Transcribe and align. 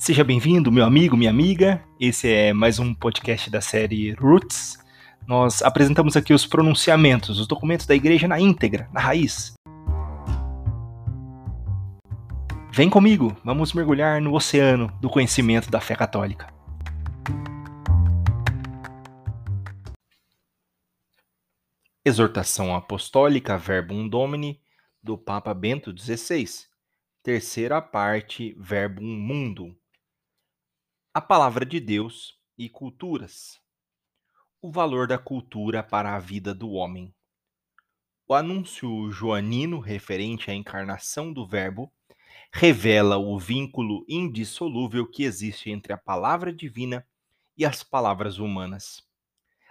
Seja 0.00 0.24
bem-vindo, 0.24 0.72
meu 0.72 0.86
amigo, 0.86 1.14
minha 1.14 1.28
amiga. 1.28 1.84
Esse 2.00 2.26
é 2.26 2.54
mais 2.54 2.78
um 2.78 2.94
podcast 2.94 3.50
da 3.50 3.60
série 3.60 4.12
Roots. 4.12 4.78
Nós 5.26 5.60
apresentamos 5.60 6.16
aqui 6.16 6.32
os 6.32 6.46
pronunciamentos, 6.46 7.38
os 7.38 7.46
documentos 7.46 7.84
da 7.84 7.94
igreja 7.94 8.26
na 8.26 8.40
íntegra, 8.40 8.88
na 8.94 8.98
raiz. 8.98 9.52
Vem 12.72 12.88
comigo, 12.88 13.36
vamos 13.44 13.74
mergulhar 13.74 14.22
no 14.22 14.32
oceano 14.32 14.90
do 15.02 15.10
conhecimento 15.10 15.70
da 15.70 15.82
fé 15.82 15.94
católica. 15.94 16.50
Exortação 22.02 22.74
Apostólica 22.74 23.58
Verbum 23.58 24.08
Domini 24.08 24.62
do 25.02 25.18
Papa 25.18 25.52
Bento 25.52 25.94
XVI. 25.94 26.46
Terceira 27.22 27.82
parte 27.82 28.56
Verbum 28.58 29.04
Mundo 29.04 29.76
a 31.12 31.20
palavra 31.20 31.66
de 31.66 31.80
Deus 31.80 32.38
e 32.56 32.68
culturas. 32.68 33.60
O 34.62 34.70
valor 34.70 35.08
da 35.08 35.18
cultura 35.18 35.82
para 35.82 36.14
a 36.14 36.20
vida 36.20 36.54
do 36.54 36.70
homem. 36.70 37.12
O 38.28 38.32
anúncio 38.32 39.10
joanino 39.10 39.80
referente 39.80 40.52
à 40.52 40.54
encarnação 40.54 41.32
do 41.32 41.44
Verbo 41.44 41.92
revela 42.52 43.18
o 43.18 43.36
vínculo 43.40 44.04
indissolúvel 44.08 45.04
que 45.04 45.24
existe 45.24 45.68
entre 45.68 45.92
a 45.92 45.98
palavra 45.98 46.52
divina 46.52 47.04
e 47.58 47.66
as 47.66 47.82
palavras 47.82 48.38
humanas, 48.38 49.02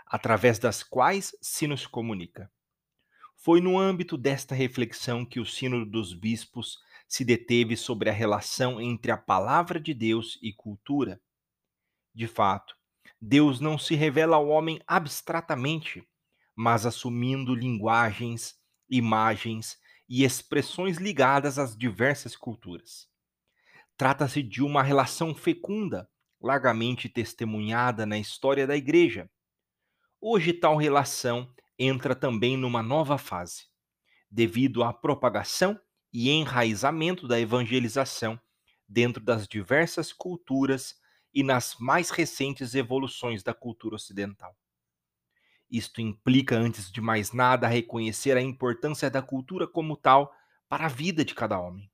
através 0.06 0.60
das 0.60 0.84
quais 0.84 1.34
se 1.42 1.68
nos 1.68 1.88
comunica. 1.88 2.52
Foi 3.38 3.62
no 3.62 3.80
âmbito 3.80 4.18
desta 4.18 4.54
reflexão 4.54 5.26
que 5.26 5.40
o 5.40 5.46
Sínodo 5.46 5.86
dos 5.86 6.14
Bispos 6.14 6.80
se 7.08 7.24
deteve 7.24 7.78
sobre 7.78 8.10
a 8.10 8.14
relação 8.14 8.82
entre 8.82 9.10
a 9.10 9.18
palavra 9.18 9.80
de 9.80 9.94
Deus 9.94 10.38
e 10.42 10.52
cultura 10.52 11.18
de 12.14 12.28
fato, 12.28 12.76
Deus 13.22 13.60
não 13.60 13.78
se 13.78 13.96
revela 13.96 14.38
ao 14.38 14.48
homem 14.48 14.82
abstratamente, 14.88 16.08
mas 16.56 16.86
assumindo 16.86 17.54
linguagens, 17.54 18.56
imagens 18.90 19.78
e 20.08 20.24
expressões 20.24 20.98
ligadas 20.98 21.60
às 21.60 21.76
diversas 21.78 22.36
culturas. 22.36 23.08
Trata-se 23.98 24.42
de 24.42 24.64
uma 24.64 24.82
relação 24.82 25.36
fecunda, 25.36 26.10
largamente 26.42 27.10
testemunhada 27.10 28.06
na 28.06 28.18
história 28.18 28.66
da 28.66 28.76
Igreja. 28.76 29.30
Hoje, 30.22 30.54
tal 30.54 30.78
relação 30.78 31.54
entra 31.78 32.16
também 32.16 32.58
numa 32.58 32.82
nova 32.82 33.18
fase, 33.18 33.68
devido 34.32 34.84
à 34.84 34.94
propagação 34.94 35.80
e 36.12 36.30
enraizamento 36.30 37.28
da 37.28 37.40
evangelização 37.40 38.40
dentro 38.88 39.24
das 39.24 39.48
diversas 39.48 40.12
culturas 40.12 40.96
e 41.34 41.44
nas 41.44 41.76
mais 41.80 42.10
recentes 42.10 42.76
evoluções 42.76 43.44
da 43.44 43.54
cultura 43.54 43.96
ocidental. 43.96 44.56
Isto 45.70 46.02
implica, 46.02 46.58
antes 46.58 46.92
de 46.92 47.00
mais 47.00 47.32
nada, 47.32 47.68
reconhecer 47.68 48.36
a 48.36 48.42
importância 48.42 49.10
da 49.10 49.22
cultura 49.22 49.68
como 49.68 49.96
tal 49.96 50.34
para 50.68 50.86
a 50.86 50.90
vida 50.90 51.24
de 51.24 51.36
cada 51.36 51.60
homem. 51.60 51.90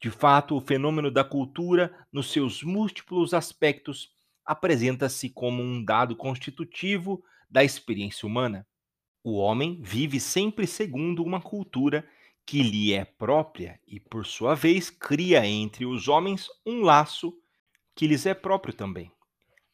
De 0.00 0.10
fato, 0.10 0.56
o 0.56 0.60
fenômeno 0.60 1.10
da 1.10 1.24
cultura, 1.24 1.94
nos 2.12 2.30
seus 2.30 2.62
múltiplos 2.62 3.34
aspectos, 3.34 4.10
apresenta-se 4.44 5.30
como 5.30 5.62
um 5.62 5.82
dado 5.84 6.16
constitutivo 6.16 7.22
da 7.50 7.64
experiência 7.64 8.26
humana. 8.26 8.66
O 9.22 9.36
homem 9.36 9.80
vive 9.82 10.20
sempre 10.20 10.66
segundo 10.66 11.22
uma 11.22 11.40
cultura 11.40 12.06
que 12.44 12.62
lhe 12.62 12.92
é 12.92 13.04
própria 13.04 13.80
e, 13.86 13.98
por 13.98 14.26
sua 14.26 14.54
vez, 14.54 14.90
cria 14.90 15.46
entre 15.46 15.86
os 15.86 16.08
homens 16.08 16.48
um 16.66 16.82
laço 16.82 17.34
que 17.94 18.06
lhes 18.06 18.26
é 18.26 18.34
próprio 18.34 18.74
também, 18.74 19.12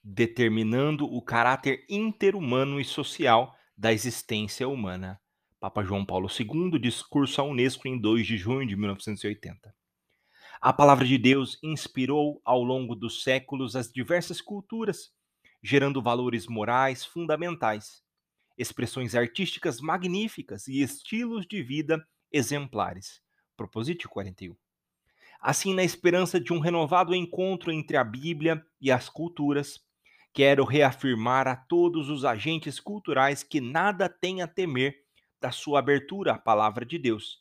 determinando 0.03 1.07
o 1.07 1.23
caráter 1.23 1.85
interhumano 1.89 2.81
e 2.81 2.85
social 2.85 3.57
da 3.77 3.93
existência 3.93 4.69
humana. 4.69 5.21
Papa 5.59 5.83
João 5.83 6.05
Paulo 6.05 6.29
II, 6.29 6.79
discurso 6.79 7.41
à 7.41 7.45
Unesco 7.45 7.89
em 7.89 7.99
2 7.99 8.27
de 8.27 8.37
junho 8.37 8.67
de 8.67 8.77
1980. 8.77 9.75
A 10.61 10.73
palavra 10.73 11.07
de 11.07 11.17
Deus 11.17 11.59
inspirou 11.63 12.41
ao 12.45 12.63
longo 12.63 12.95
dos 12.95 13.23
séculos 13.23 13.75
as 13.77 13.91
diversas 13.91 14.43
culturas, 14.43 15.11
gerando 15.63 16.03
valores 16.03 16.47
morais 16.47 17.05
fundamentais, 17.05 18.03
expressões 18.59 19.15
artísticas 19.15 19.81
magníficas 19.81 20.69
e 20.69 20.83
estilos 20.83 21.47
de 21.47 21.63
vida 21.63 22.07
exemplares. 22.31 23.23
Proposite 23.57 24.07
41 24.07 24.55
assim 25.41 25.75
na 25.75 25.83
esperança 25.83 26.39
de 26.39 26.53
um 26.53 26.59
renovado 26.59 27.15
encontro 27.15 27.73
entre 27.73 27.97
a 27.97 28.05
Bíblia 28.05 28.65
e 28.81 28.91
as 28.91 29.09
culturas, 29.09 29.81
quero 30.33 30.65
reafirmar 30.65 31.49
a 31.49 31.57
todos 31.57 32.09
os 32.09 32.25
agentes 32.25 32.79
culturais 32.79 33.43
que 33.43 33.61
nada 33.61 34.09
têm 34.09 34.43
a 34.43 34.47
temer 34.47 34.97
da 35.41 35.51
sua 35.51 35.79
abertura 35.79 36.33
à 36.33 36.39
palavra 36.39 36.85
de 36.85 36.99
Deus, 36.99 37.39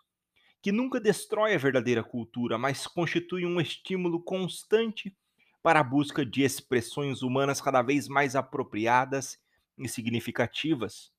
que 0.61 0.71
nunca 0.71 0.99
destrói 0.99 1.53
a 1.53 1.57
verdadeira 1.57 2.03
cultura, 2.03 2.57
mas 2.57 2.87
constitui 2.87 3.45
um 3.45 3.59
estímulo 3.59 4.21
constante 4.21 5.15
para 5.61 5.81
a 5.81 5.83
busca 5.83 6.25
de 6.25 6.41
expressões 6.41 7.21
humanas 7.21 7.59
cada 7.59 7.81
vez 7.81 8.07
mais 8.07 8.35
apropriadas 8.35 9.37
e 9.77 9.87
significativas. 9.87 11.11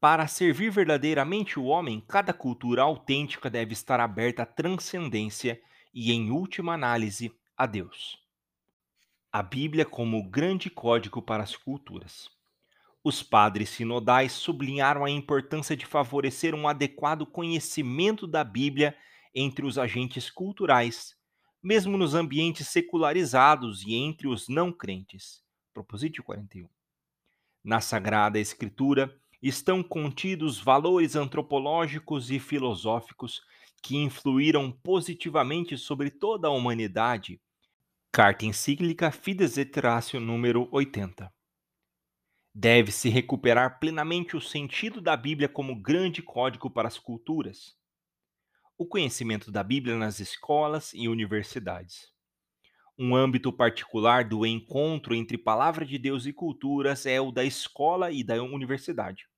Para 0.00 0.26
servir 0.26 0.70
verdadeiramente 0.70 1.58
o 1.58 1.64
homem, 1.64 2.04
cada 2.08 2.32
cultura 2.32 2.82
autêntica 2.82 3.48
deve 3.48 3.72
estar 3.72 3.98
aberta 4.00 4.42
à 4.42 4.46
transcendência 4.46 5.60
e, 6.00 6.12
em 6.12 6.30
última 6.30 6.74
análise, 6.74 7.32
a 7.56 7.66
Deus. 7.66 8.22
A 9.32 9.42
Bíblia 9.42 9.84
como 9.84 10.22
grande 10.30 10.70
código 10.70 11.20
para 11.20 11.42
as 11.42 11.56
culturas. 11.56 12.30
Os 13.02 13.20
padres 13.20 13.70
sinodais 13.70 14.30
sublinharam 14.30 15.04
a 15.04 15.10
importância 15.10 15.76
de 15.76 15.84
favorecer 15.84 16.54
um 16.54 16.68
adequado 16.68 17.26
conhecimento 17.26 18.28
da 18.28 18.44
Bíblia 18.44 18.96
entre 19.34 19.66
os 19.66 19.76
agentes 19.76 20.30
culturais, 20.30 21.16
mesmo 21.60 21.98
nos 21.98 22.14
ambientes 22.14 22.68
secularizados 22.68 23.82
e 23.82 23.96
entre 23.96 24.28
os 24.28 24.48
não 24.48 24.70
crentes. 24.70 25.42
Proposite 25.74 26.22
41. 26.22 26.68
Na 27.64 27.80
Sagrada 27.80 28.38
Escritura 28.38 29.12
estão 29.42 29.82
contidos 29.82 30.60
valores 30.60 31.16
antropológicos 31.16 32.30
e 32.30 32.38
filosóficos 32.38 33.42
que 33.82 33.96
influíram 33.96 34.70
positivamente 34.70 35.76
sobre 35.76 36.10
toda 36.10 36.48
a 36.48 36.50
humanidade. 36.50 37.40
Carta 38.12 38.44
encíclica 38.44 39.10
Fides 39.10 39.56
et 39.56 39.78
Ratio 39.78 40.20
número 40.20 40.68
80. 40.72 41.32
Deve-se 42.54 43.08
recuperar 43.08 43.78
plenamente 43.78 44.36
o 44.36 44.40
sentido 44.40 45.00
da 45.00 45.16
Bíblia 45.16 45.48
como 45.48 45.80
grande 45.80 46.22
código 46.22 46.68
para 46.68 46.88
as 46.88 46.98
culturas. 46.98 47.76
O 48.76 48.86
conhecimento 48.86 49.50
da 49.50 49.62
Bíblia 49.62 49.96
nas 49.96 50.18
escolas 50.18 50.92
e 50.92 51.08
universidades. 51.08 52.08
Um 52.98 53.14
âmbito 53.14 53.52
particular 53.52 54.24
do 54.28 54.44
encontro 54.44 55.14
entre 55.14 55.38
palavra 55.38 55.86
de 55.86 55.96
Deus 55.98 56.26
e 56.26 56.32
culturas 56.32 57.06
é 57.06 57.20
o 57.20 57.30
da 57.30 57.44
escola 57.44 58.10
e 58.10 58.24
da 58.24 58.42
universidade. 58.42 59.28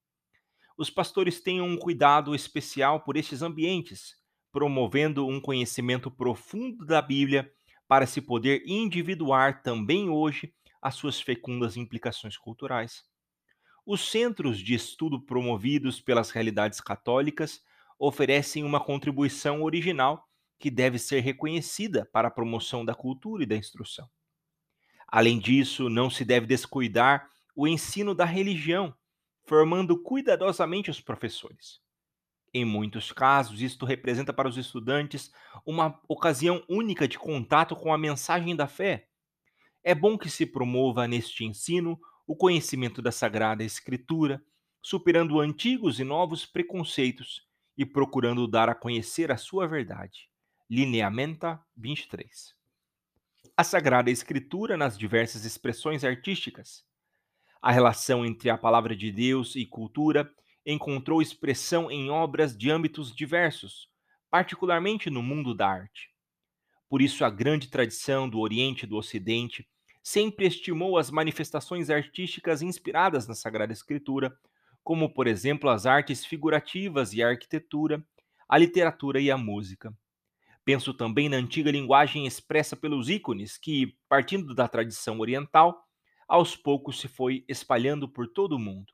Os 0.78 0.88
pastores 0.88 1.42
têm 1.42 1.60
um 1.60 1.76
cuidado 1.76 2.34
especial 2.34 3.00
por 3.00 3.18
estes 3.18 3.42
ambientes, 3.42 4.14
promovendo 4.52 5.26
um 5.26 5.40
conhecimento 5.40 6.10
profundo 6.10 6.84
da 6.84 7.00
Bíblia 7.00 7.52
para 7.86 8.06
se 8.06 8.20
poder 8.20 8.62
individuar 8.66 9.62
também 9.62 10.08
hoje 10.08 10.52
as 10.80 10.94
suas 10.94 11.20
fecundas 11.20 11.76
implicações 11.76 12.36
culturais. 12.36 13.04
Os 13.84 14.08
centros 14.08 14.58
de 14.58 14.74
estudo 14.74 15.20
promovidos 15.20 16.00
pelas 16.00 16.30
realidades 16.30 16.80
católicas 16.80 17.60
oferecem 17.98 18.64
uma 18.64 18.82
contribuição 18.82 19.62
original 19.62 20.26
que 20.58 20.70
deve 20.70 20.98
ser 20.98 21.20
reconhecida 21.20 22.08
para 22.12 22.28
a 22.28 22.30
promoção 22.30 22.84
da 22.84 22.94
cultura 22.94 23.42
e 23.42 23.46
da 23.46 23.56
instrução. 23.56 24.08
Além 25.08 25.38
disso, 25.38 25.88
não 25.88 26.08
se 26.08 26.24
deve 26.24 26.46
descuidar 26.46 27.28
o 27.56 27.66
ensino 27.66 28.14
da 28.14 28.24
religião, 28.24 28.94
formando 29.44 30.00
cuidadosamente 30.00 30.90
os 30.90 31.00
professores. 31.00 31.80
Em 32.52 32.64
muitos 32.64 33.12
casos, 33.12 33.62
isto 33.62 33.86
representa 33.86 34.32
para 34.32 34.48
os 34.48 34.56
estudantes 34.56 35.32
uma 35.64 36.00
ocasião 36.08 36.64
única 36.68 37.06
de 37.06 37.18
contato 37.18 37.76
com 37.76 37.92
a 37.92 37.98
mensagem 37.98 38.56
da 38.56 38.66
fé. 38.66 39.06
É 39.84 39.94
bom 39.94 40.18
que 40.18 40.28
se 40.28 40.44
promova 40.44 41.06
neste 41.06 41.44
ensino 41.44 41.98
o 42.26 42.34
conhecimento 42.34 43.00
da 43.00 43.12
Sagrada 43.12 43.62
Escritura, 43.62 44.42
superando 44.82 45.40
antigos 45.40 46.00
e 46.00 46.04
novos 46.04 46.44
preconceitos 46.44 47.46
e 47.78 47.86
procurando 47.86 48.48
dar 48.48 48.68
a 48.68 48.74
conhecer 48.74 49.30
a 49.30 49.36
sua 49.36 49.68
verdade. 49.68 50.28
Lineamenta 50.68 51.60
23. 51.76 52.54
A 53.56 53.64
Sagrada 53.64 54.10
Escritura 54.10 54.76
nas 54.76 54.98
diversas 54.98 55.44
expressões 55.44 56.04
artísticas. 56.04 56.84
A 57.62 57.70
relação 57.70 58.24
entre 58.24 58.50
a 58.50 58.58
palavra 58.58 58.96
de 58.96 59.12
Deus 59.12 59.54
e 59.54 59.64
cultura 59.64 60.32
encontrou 60.64 61.22
expressão 61.22 61.90
em 61.90 62.10
obras 62.10 62.56
de 62.56 62.70
âmbitos 62.70 63.14
diversos, 63.14 63.88
particularmente 64.30 65.10
no 65.10 65.22
mundo 65.22 65.54
da 65.54 65.68
arte. 65.68 66.10
Por 66.88 67.00
isso, 67.00 67.24
a 67.24 67.30
grande 67.30 67.68
tradição 67.68 68.28
do 68.28 68.38
Oriente 68.40 68.84
e 68.84 68.86
do 68.86 68.96
Ocidente 68.96 69.66
sempre 70.02 70.46
estimou 70.46 70.98
as 70.98 71.10
manifestações 71.10 71.90
artísticas 71.90 72.62
inspiradas 72.62 73.28
na 73.28 73.34
Sagrada 73.34 73.72
Escritura, 73.72 74.36
como, 74.82 75.12
por 75.12 75.26
exemplo, 75.26 75.70
as 75.70 75.86
artes 75.86 76.24
figurativas 76.24 77.12
e 77.12 77.22
a 77.22 77.28
arquitetura, 77.28 78.04
a 78.48 78.58
literatura 78.58 79.20
e 79.20 79.30
a 79.30 79.38
música. 79.38 79.96
Penso 80.64 80.92
também 80.92 81.28
na 81.28 81.36
antiga 81.36 81.70
linguagem 81.70 82.26
expressa 82.26 82.76
pelos 82.76 83.08
ícones, 83.08 83.56
que, 83.56 83.96
partindo 84.08 84.54
da 84.54 84.68
tradição 84.68 85.18
oriental, 85.20 85.84
aos 86.28 86.56
poucos 86.56 87.00
se 87.00 87.08
foi 87.08 87.44
espalhando 87.48 88.08
por 88.08 88.28
todo 88.28 88.56
o 88.56 88.58
mundo. 88.58 88.92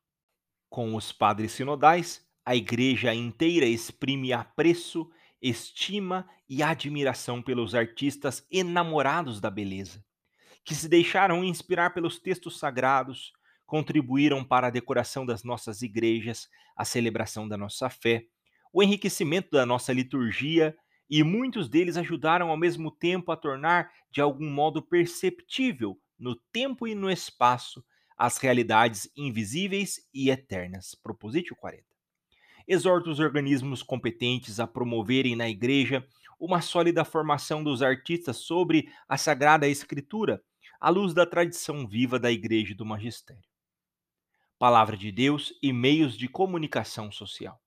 Com 0.69 0.95
os 0.95 1.13
padres 1.13 1.53
sinodais, 1.53 2.27
a 2.45 2.55
igreja 2.55 3.15
inteira 3.15 3.67
exprime 3.67 4.33
apreço 4.33 5.11
estima 5.41 6.29
e 6.49 6.63
admiração 6.63 7.43
pelos 7.43 7.75
artistas 7.75 8.47
enamorados 8.51 9.41
da 9.41 9.51
beleza, 9.51 10.05
que 10.65 10.75
se 10.75 10.89
deixaram 10.89 11.45
inspirar 11.45 11.91
pelos 11.91 12.19
textos 12.19 12.59
sagrados, 12.59 13.33
contribuíram 13.65 14.45
para 14.45 14.69
a 14.69 14.71
decoração 14.71 15.27
das 15.27 15.43
nossas 15.43 15.83
igrejas, 15.83 16.49
a 16.77 16.85
celebração 16.85 17.49
da 17.49 17.57
nossa 17.57 17.89
fé, 17.91 18.27
o 18.73 18.83
enriquecimento 18.83 19.51
da 19.51 19.67
nossa 19.67 19.93
liturgia, 19.93 20.77
e 21.09 21.23
muitos 21.23 21.69
deles 21.69 21.97
ajudaram 21.97 22.51
ao 22.51 22.57
mesmo 22.57 22.91
tempo 22.91 23.31
a 23.31 23.37
tornar 23.37 23.93
de 24.11 24.21
algum 24.21 24.51
modo 24.51 24.83
perceptível 24.83 25.97
no 26.19 26.35
tempo 26.53 26.89
e 26.89 26.95
no 26.95 27.09
espaço 27.09 27.85
as 28.17 28.39
realidades 28.39 29.11
invisíveis 29.17 30.01
e 30.13 30.31
eternas. 30.31 30.95
Propositio 30.95 31.55
40 31.57 31.97
exorta 32.67 33.11
os 33.11 33.21
organismos 33.21 33.83
competentes 33.83 34.59
a 34.59 34.67
promoverem 34.67 35.37
na 35.37 35.49
igreja 35.49 36.07
uma 36.39 36.61
sólida 36.61 37.05
formação 37.05 37.63
dos 37.63 37.83
artistas 37.83 38.39
sobre 38.39 38.93
a 39.09 39.17
Sagrada 39.17 39.69
Escritura, 39.69 40.43
à 40.81 40.91
luz 40.91 41.15
da 41.15 41.25
tradição 41.25 41.87
viva 41.87 42.19
da 42.19 42.31
Igreja 42.31 42.73
e 42.73 42.75
do 42.75 42.85
Magistério. 42.85 43.43
Palavra 44.59 44.97
de 44.97 45.11
Deus 45.11 45.55
e 45.63 45.73
meios 45.73 46.17
de 46.17 46.29
comunicação 46.29 47.11
social. 47.11 47.59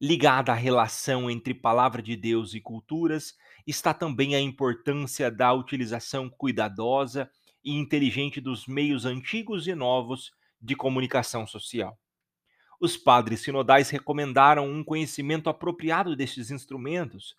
Ligada 0.00 0.52
à 0.52 0.54
relação 0.54 1.30
entre 1.30 1.54
Palavra 1.54 2.02
de 2.02 2.16
Deus 2.16 2.54
e 2.54 2.60
culturas, 2.60 3.34
está 3.66 3.92
também 3.94 4.34
a 4.34 4.40
importância 4.40 5.30
da 5.30 5.52
utilização 5.52 6.28
cuidadosa 6.28 7.30
e 7.64 7.72
inteligente 7.72 8.40
dos 8.40 8.66
meios 8.66 9.04
antigos 9.04 9.66
e 9.66 9.74
novos 9.74 10.32
de 10.60 10.74
comunicação 10.74 11.46
social 11.46 11.98
os 12.80 12.96
padres 12.96 13.40
sinodais 13.40 13.90
recomendaram 13.90 14.66
um 14.66 14.82
conhecimento 14.82 15.50
apropriado 15.50 16.16
destes 16.16 16.50
instrumentos, 16.50 17.36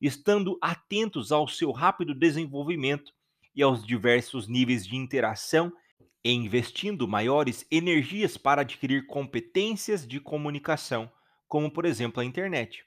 estando 0.00 0.58
atentos 0.60 1.32
ao 1.32 1.48
seu 1.48 1.72
rápido 1.72 2.14
desenvolvimento 2.14 3.12
e 3.56 3.62
aos 3.62 3.84
diversos 3.86 4.46
níveis 4.46 4.86
de 4.86 4.94
interação 4.96 5.72
e 6.22 6.30
investindo 6.30 7.08
maiores 7.08 7.66
energias 7.70 8.36
para 8.36 8.60
adquirir 8.60 9.06
competências 9.06 10.06
de 10.06 10.20
comunicação, 10.20 11.10
como 11.48 11.70
por 11.70 11.86
exemplo 11.86 12.20
a 12.20 12.24
internet. 12.24 12.84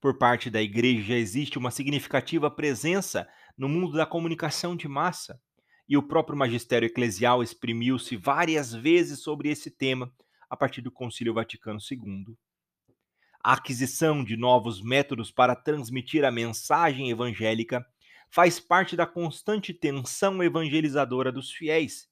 Por 0.00 0.18
parte 0.18 0.48
da 0.48 0.62
igreja 0.62 1.14
existe 1.14 1.58
uma 1.58 1.70
significativa 1.70 2.50
presença 2.50 3.28
no 3.56 3.68
mundo 3.68 3.92
da 3.92 4.06
comunicação 4.06 4.74
de 4.74 4.88
massa, 4.88 5.40
e 5.88 5.96
o 5.96 6.02
próprio 6.02 6.36
magistério 6.36 6.86
eclesial 6.86 7.42
exprimiu-se 7.42 8.16
várias 8.16 8.72
vezes 8.72 9.20
sobre 9.20 9.50
esse 9.50 9.70
tema 9.70 10.12
a 10.50 10.56
partir 10.56 10.80
do 10.80 10.90
Concílio 10.90 11.34
Vaticano 11.34 11.78
II. 11.90 12.36
A 13.42 13.52
aquisição 13.52 14.24
de 14.24 14.36
novos 14.36 14.82
métodos 14.82 15.30
para 15.30 15.54
transmitir 15.54 16.24
a 16.24 16.32
mensagem 16.32 17.10
evangélica 17.10 17.86
faz 18.28 18.58
parte 18.58 18.96
da 18.96 19.06
constante 19.06 19.72
tensão 19.72 20.42
evangelizadora 20.42 21.30
dos 21.30 21.52
fiéis. 21.52 22.08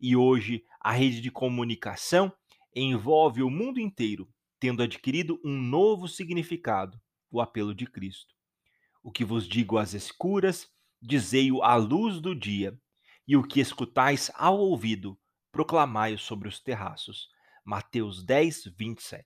E 0.00 0.16
hoje 0.16 0.64
a 0.80 0.90
rede 0.90 1.20
de 1.20 1.30
comunicação 1.30 2.32
envolve 2.74 3.42
o 3.42 3.50
mundo 3.50 3.78
inteiro, 3.78 4.28
tendo 4.58 4.82
adquirido 4.82 5.40
um 5.44 5.56
novo 5.56 6.08
significado, 6.08 7.00
o 7.30 7.40
apelo 7.40 7.74
de 7.74 7.86
Cristo. 7.86 8.34
O 9.02 9.12
que 9.12 9.24
vos 9.24 9.46
digo 9.46 9.78
às 9.78 9.94
escuras, 9.94 10.68
dizei-o 11.00 11.62
à 11.62 11.76
luz 11.76 12.20
do 12.20 12.34
dia, 12.34 12.76
e 13.26 13.36
o 13.36 13.42
que 13.42 13.60
escutais 13.60 14.30
ao 14.34 14.58
ouvido, 14.58 15.18
proclamai-o 15.50 16.18
sobre 16.18 16.48
os 16.48 16.60
terraços. 16.60 17.28
Mateus 17.64 18.22
10, 18.22 18.74
27. 18.76 19.24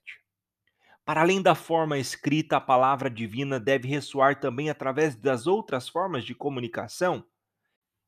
Para 1.03 1.21
além 1.21 1.41
da 1.41 1.55
forma 1.55 1.97
escrita, 1.97 2.57
a 2.57 2.61
palavra 2.61 3.09
divina 3.09 3.59
deve 3.59 3.87
ressoar 3.87 4.39
também 4.39 4.69
através 4.69 5.15
das 5.15 5.47
outras 5.47 5.89
formas 5.89 6.23
de 6.23 6.35
comunicação. 6.35 7.25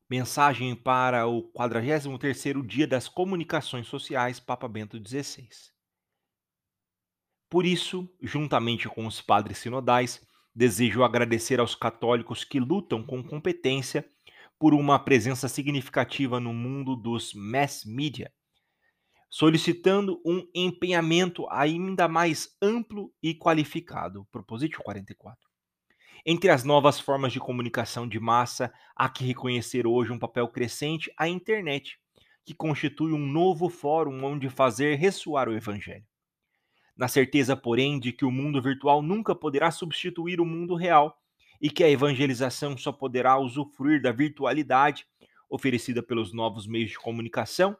Mensagem 0.09 0.75
para 0.75 1.25
o 1.25 1.51
43º 1.51 2.65
dia 2.65 2.85
das 2.85 3.07
comunicações 3.07 3.87
sociais, 3.87 4.39
Papa 4.39 4.67
Bento 4.67 4.97
XVI. 4.97 5.49
Por 7.49 7.65
isso, 7.65 8.07
juntamente 8.21 8.87
com 8.87 9.05
os 9.05 9.19
padres 9.19 9.57
sinodais, 9.57 10.25
desejo 10.53 11.03
agradecer 11.03 11.59
aos 11.59 11.75
católicos 11.75 12.43
que 12.43 12.59
lutam 12.59 13.03
com 13.03 13.23
competência 13.23 14.07
por 14.61 14.75
uma 14.75 14.99
presença 14.99 15.47
significativa 15.47 16.39
no 16.39 16.53
mundo 16.53 16.95
dos 16.95 17.33
mass 17.33 17.83
media 17.83 18.31
solicitando 19.27 20.21
um 20.23 20.45
empenhamento 20.53 21.47
ainda 21.49 22.07
mais 22.07 22.55
amplo 22.61 23.11
e 23.23 23.33
qualificado. 23.33 24.27
Propositio 24.31 24.83
44. 24.83 25.49
Entre 26.23 26.51
as 26.51 26.63
novas 26.63 26.99
formas 26.99 27.33
de 27.33 27.39
comunicação 27.39 28.07
de 28.07 28.19
massa, 28.19 28.71
há 28.95 29.09
que 29.09 29.23
reconhecer 29.23 29.87
hoje 29.87 30.11
um 30.11 30.19
papel 30.19 30.47
crescente 30.49 31.11
a 31.17 31.27
internet, 31.27 31.97
que 32.45 32.53
constitui 32.53 33.13
um 33.13 33.25
novo 33.25 33.67
fórum 33.67 34.23
onde 34.23 34.47
fazer 34.47 34.95
ressoar 34.95 35.49
o 35.49 35.55
evangelho. 35.55 36.05
Na 36.95 37.07
certeza, 37.07 37.57
porém, 37.57 37.99
de 37.99 38.11
que 38.11 38.25
o 38.25 38.31
mundo 38.31 38.61
virtual 38.61 39.01
nunca 39.01 39.33
poderá 39.33 39.71
substituir 39.71 40.39
o 40.39 40.45
mundo 40.45 40.75
real 40.75 41.17
e 41.61 41.69
que 41.69 41.83
a 41.83 41.89
evangelização 41.89 42.75
só 42.75 42.91
poderá 42.91 43.37
usufruir 43.37 44.01
da 44.01 44.11
virtualidade 44.11 45.05
oferecida 45.49 46.01
pelos 46.01 46.33
novos 46.33 46.65
meios 46.65 46.91
de 46.91 46.97
comunicação, 46.97 47.77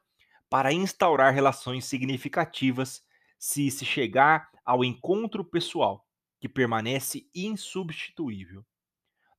para 0.50 0.74
instaurar 0.74 1.34
relações 1.34 1.86
significativas 1.86 3.02
se 3.40 3.72
se 3.72 3.86
chegar 3.86 4.50
ao 4.66 4.84
encontro 4.84 5.44
pessoal, 5.44 6.06
que 6.40 6.50
permanece 6.50 7.26
insubstituível. 7.34 8.66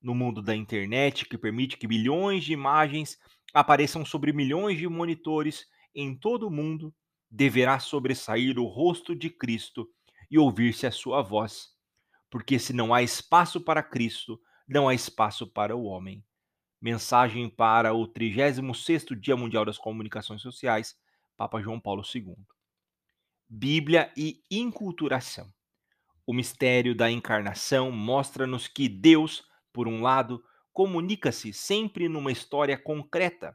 No 0.00 0.14
mundo 0.14 0.42
da 0.42 0.56
internet, 0.56 1.26
que 1.26 1.36
permite 1.36 1.76
que 1.76 1.86
bilhões 1.86 2.42
de 2.42 2.52
imagens 2.52 3.18
apareçam 3.52 4.04
sobre 4.04 4.32
milhões 4.32 4.78
de 4.78 4.88
monitores 4.88 5.66
em 5.94 6.16
todo 6.16 6.48
o 6.48 6.50
mundo, 6.50 6.92
deverá 7.30 7.78
sobressair 7.78 8.58
o 8.58 8.64
rosto 8.64 9.14
de 9.14 9.28
Cristo 9.28 9.88
e 10.30 10.38
ouvir-se 10.38 10.86
a 10.86 10.90
sua 10.90 11.20
voz, 11.22 11.68
porque 12.32 12.58
se 12.58 12.72
não 12.72 12.94
há 12.94 13.02
espaço 13.02 13.60
para 13.60 13.82
Cristo, 13.82 14.40
não 14.66 14.88
há 14.88 14.94
espaço 14.94 15.46
para 15.46 15.76
o 15.76 15.84
homem. 15.84 16.24
Mensagem 16.80 17.46
para 17.46 17.92
o 17.92 18.08
36º 18.08 19.14
Dia 19.14 19.36
Mundial 19.36 19.66
das 19.66 19.76
Comunicações 19.76 20.40
Sociais, 20.40 20.98
Papa 21.36 21.60
João 21.60 21.78
Paulo 21.78 22.02
II. 22.02 22.34
Bíblia 23.46 24.10
e 24.16 24.42
inculturação. 24.50 25.52
O 26.26 26.32
mistério 26.32 26.94
da 26.94 27.10
encarnação 27.10 27.90
mostra-nos 27.90 28.66
que 28.66 28.88
Deus, 28.88 29.44
por 29.70 29.86
um 29.86 30.00
lado, 30.00 30.42
comunica-se 30.72 31.52
sempre 31.52 32.08
numa 32.08 32.32
história 32.32 32.78
concreta, 32.78 33.54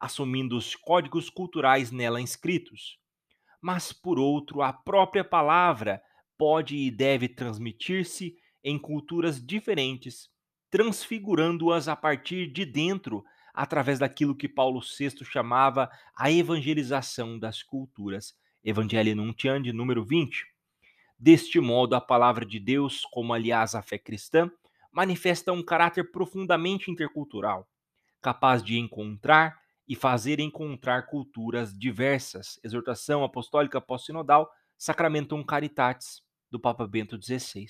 assumindo 0.00 0.56
os 0.56 0.74
códigos 0.74 1.30
culturais 1.30 1.92
nela 1.92 2.20
inscritos. 2.20 2.98
Mas, 3.60 3.92
por 3.92 4.18
outro, 4.18 4.62
a 4.62 4.72
própria 4.72 5.22
palavra 5.22 6.02
pode 6.38 6.76
e 6.76 6.90
deve 6.90 7.28
transmitir-se 7.28 8.36
em 8.62 8.78
culturas 8.78 9.44
diferentes, 9.44 10.28
transfigurando-as 10.70 11.88
a 11.88 11.96
partir 11.96 12.46
de 12.48 12.64
dentro, 12.64 13.24
através 13.54 13.98
daquilo 13.98 14.34
que 14.34 14.48
Paulo 14.48 14.80
VI 14.80 15.24
chamava 15.24 15.90
a 16.14 16.30
evangelização 16.30 17.38
das 17.38 17.62
culturas. 17.62 18.34
Evangelho 18.62 19.16
Nuntiandi, 19.16 19.72
número 19.72 20.04
20. 20.04 20.44
Deste 21.18 21.58
modo, 21.60 21.94
a 21.94 22.00
palavra 22.00 22.44
de 22.44 22.60
Deus, 22.60 23.06
como 23.10 23.32
aliás 23.32 23.74
a 23.74 23.80
fé 23.80 23.96
cristã, 23.96 24.50
manifesta 24.92 25.52
um 25.52 25.62
caráter 25.62 26.10
profundamente 26.10 26.90
intercultural, 26.90 27.66
capaz 28.20 28.62
de 28.62 28.78
encontrar 28.78 29.58
e 29.88 29.94
fazer 29.94 30.40
encontrar 30.40 31.06
culturas 31.06 31.76
diversas. 31.78 32.58
Exortação 32.62 33.22
Apostólica 33.22 33.80
Pós-Sinodal 33.80 34.50
Sacramentum 34.76 35.42
Caritatis, 35.42 36.20
do 36.56 36.60
Papa 36.60 36.86
Bento 36.86 37.20
XVI. 37.22 37.66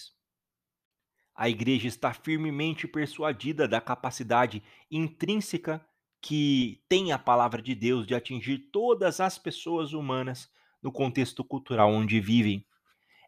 A 1.35 1.49
igreja 1.49 1.89
está 1.89 2.15
firmemente 2.15 2.87
persuadida 2.87 3.67
da 3.67 3.81
capacidade 3.81 4.63
intrínseca 4.89 5.85
que 6.23 6.81
tem 6.89 7.11
a 7.11 7.19
palavra 7.19 7.61
de 7.61 7.75
Deus 7.75 8.07
de 8.07 8.15
atingir 8.15 8.71
todas 8.73 9.21
as 9.21 9.37
pessoas 9.39 9.93
humanas 9.93 10.49
no 10.81 10.93
contexto 10.93 11.43
cultural 11.43 11.93
onde 11.93 12.21
vivem. 12.21 12.65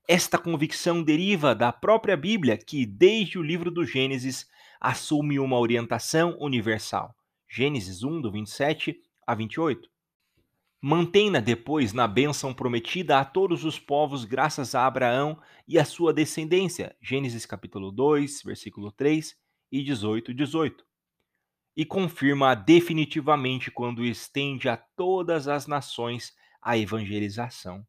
Esta 0.06 0.38
convicção 0.38 1.02
deriva 1.02 1.54
da 1.54 1.72
própria 1.72 2.16
Bíblia, 2.16 2.56
que, 2.56 2.86
desde 2.86 3.36
o 3.36 3.42
livro 3.42 3.70
do 3.70 3.84
Gênesis 3.84 4.48
assume 4.80 5.40
uma 5.40 5.58
orientação 5.58 6.38
universal. 6.40 7.14
Gênesis 7.48 8.04
1, 8.04 8.20
do 8.20 8.30
27 8.30 9.02
a 9.26 9.34
28. 9.34 9.90
Mantém-na 10.80 11.40
depois 11.40 11.92
na 11.92 12.06
bênção 12.06 12.54
prometida 12.54 13.18
a 13.18 13.24
todos 13.24 13.64
os 13.64 13.80
povos 13.80 14.24
graças 14.24 14.76
a 14.76 14.86
Abraão 14.86 15.36
e 15.66 15.76
a 15.76 15.84
sua 15.84 16.12
descendência. 16.12 16.96
Gênesis 17.02 17.44
capítulo 17.44 17.90
2, 17.90 18.44
versículo 18.44 18.92
3 18.92 19.36
e 19.72 19.82
18, 19.82 20.32
18. 20.32 20.86
E 21.76 21.84
confirma 21.84 22.54
definitivamente 22.54 23.72
quando 23.72 24.04
estende 24.04 24.68
a 24.68 24.76
todas 24.76 25.48
as 25.48 25.66
nações 25.66 26.32
a 26.62 26.78
evangelização. 26.78 27.84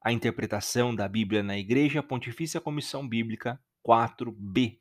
A 0.00 0.12
interpretação 0.12 0.94
da 0.94 1.08
Bíblia 1.08 1.42
na 1.42 1.58
Igreja 1.58 2.00
Pontifícia 2.00 2.60
Comissão 2.60 3.08
Bíblica 3.08 3.60
4b. 3.84 4.78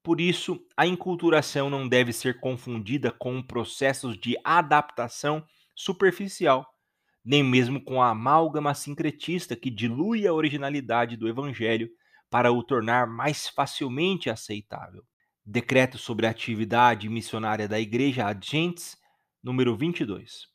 Por 0.00 0.20
isso, 0.20 0.64
a 0.76 0.86
enculturação 0.86 1.68
não 1.68 1.88
deve 1.88 2.12
ser 2.12 2.38
confundida 2.38 3.10
com 3.10 3.42
processos 3.42 4.16
de 4.16 4.36
adaptação 4.44 5.44
superficial, 5.74 6.66
nem 7.24 7.42
mesmo 7.42 7.82
com 7.82 8.02
a 8.02 8.10
amálgama 8.10 8.74
sincretista 8.74 9.54
que 9.54 9.70
dilui 9.70 10.26
a 10.26 10.32
originalidade 10.32 11.16
do 11.16 11.28
Evangelho 11.28 11.88
para 12.30 12.52
o 12.52 12.62
tornar 12.62 13.06
mais 13.06 13.48
facilmente 13.48 14.30
aceitável. 14.30 15.04
Decreto 15.44 15.98
sobre 15.98 16.26
a 16.26 16.30
atividade 16.30 17.08
missionária 17.08 17.68
da 17.68 17.78
Igreja 17.78 18.26
Agentes, 18.26 18.96
número 19.42 19.76
22. 19.76 20.46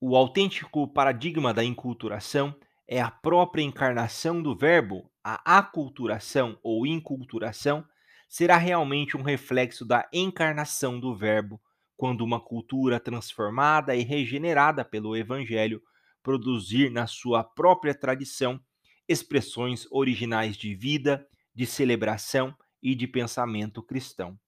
O 0.00 0.16
autêntico 0.16 0.86
paradigma 0.92 1.52
da 1.52 1.64
enculturação 1.64 2.54
é 2.86 3.00
a 3.00 3.10
própria 3.10 3.62
encarnação 3.62 4.40
do 4.40 4.56
verbo, 4.56 5.10
a 5.22 5.58
aculturação 5.58 6.58
ou 6.62 6.86
inculturação 6.86 7.84
será 8.28 8.58
realmente 8.58 9.16
um 9.16 9.22
reflexo 9.22 9.84
da 9.84 10.06
encarnação 10.12 11.00
do 11.00 11.16
Verbo, 11.16 11.60
quando 11.98 12.20
uma 12.20 12.40
cultura 12.40 13.00
transformada 13.00 13.96
e 13.96 14.04
regenerada 14.04 14.84
pelo 14.84 15.16
Evangelho 15.16 15.82
produzir 16.22 16.92
na 16.92 17.08
sua 17.08 17.42
própria 17.42 17.92
tradição 17.92 18.60
expressões 19.08 19.84
originais 19.90 20.56
de 20.56 20.76
vida, 20.76 21.28
de 21.52 21.66
celebração 21.66 22.56
e 22.80 22.94
de 22.94 23.08
pensamento 23.08 23.82
cristão. 23.82 24.38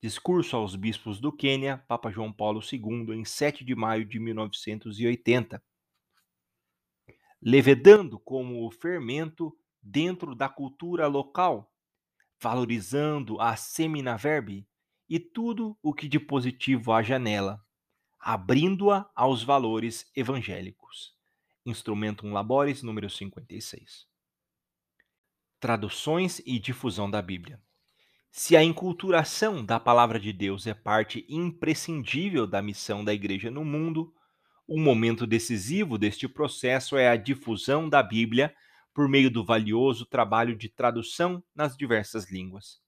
Discurso 0.00 0.54
aos 0.54 0.76
bispos 0.76 1.20
do 1.20 1.32
Quênia, 1.32 1.78
Papa 1.88 2.12
João 2.12 2.32
Paulo 2.32 2.60
II, 2.60 3.12
em 3.12 3.24
7 3.24 3.64
de 3.64 3.74
maio 3.74 4.04
de 4.04 4.20
1980. 4.20 5.60
Levedando 7.40 8.20
como 8.20 8.64
o 8.64 8.70
fermento 8.70 9.52
dentro 9.82 10.32
da 10.32 10.48
cultura 10.48 11.08
local, 11.08 11.72
valorizando 12.40 13.40
a 13.40 13.56
semina 13.56 14.16
verbi 14.16 14.64
e 15.14 15.20
tudo 15.20 15.76
o 15.82 15.92
que 15.92 16.08
de 16.08 16.18
positivo 16.18 16.90
haja 16.90 17.18
nela, 17.18 17.62
abrindo-a 18.18 19.10
aos 19.14 19.42
valores 19.42 20.10
evangélicos. 20.16 21.14
Instrumentum 21.66 22.32
Labores, 22.32 22.82
número 22.82 23.10
56. 23.10 24.06
Traduções 25.60 26.40
e 26.46 26.58
difusão 26.58 27.10
da 27.10 27.20
Bíblia. 27.20 27.60
Se 28.30 28.56
a 28.56 28.64
enculturação 28.64 29.62
da 29.62 29.78
palavra 29.78 30.18
de 30.18 30.32
Deus 30.32 30.66
é 30.66 30.72
parte 30.72 31.26
imprescindível 31.28 32.46
da 32.46 32.62
missão 32.62 33.04
da 33.04 33.12
igreja 33.12 33.50
no 33.50 33.66
mundo, 33.66 34.14
o 34.66 34.80
momento 34.80 35.26
decisivo 35.26 35.98
deste 35.98 36.26
processo 36.26 36.96
é 36.96 37.10
a 37.10 37.16
difusão 37.16 37.86
da 37.86 38.02
Bíblia 38.02 38.56
por 38.94 39.06
meio 39.10 39.30
do 39.30 39.44
valioso 39.44 40.06
trabalho 40.06 40.56
de 40.56 40.70
tradução 40.70 41.44
nas 41.54 41.76
diversas 41.76 42.30
línguas. 42.30 42.81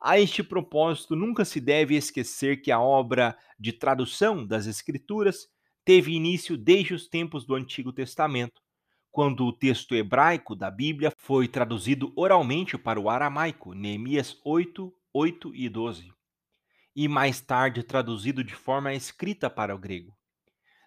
A 0.00 0.18
este 0.20 0.44
propósito, 0.44 1.16
nunca 1.16 1.44
se 1.44 1.60
deve 1.60 1.96
esquecer 1.96 2.62
que 2.62 2.70
a 2.70 2.80
obra 2.80 3.36
de 3.58 3.72
tradução 3.72 4.46
das 4.46 4.66
Escrituras 4.66 5.48
teve 5.84 6.12
início 6.12 6.56
desde 6.56 6.94
os 6.94 7.08
tempos 7.08 7.44
do 7.44 7.54
Antigo 7.54 7.92
Testamento, 7.92 8.62
quando 9.10 9.44
o 9.44 9.52
texto 9.52 9.96
hebraico 9.96 10.54
da 10.54 10.70
Bíblia 10.70 11.12
foi 11.16 11.48
traduzido 11.48 12.12
oralmente 12.14 12.78
para 12.78 13.00
o 13.00 13.10
aramaico, 13.10 13.74
Neemias 13.74 14.38
8, 14.44 14.94
8 15.12 15.54
e 15.56 15.68
12, 15.68 16.12
e 16.94 17.08
mais 17.08 17.40
tarde 17.40 17.82
traduzido 17.82 18.44
de 18.44 18.54
forma 18.54 18.94
escrita 18.94 19.50
para 19.50 19.74
o 19.74 19.78
grego. 19.78 20.16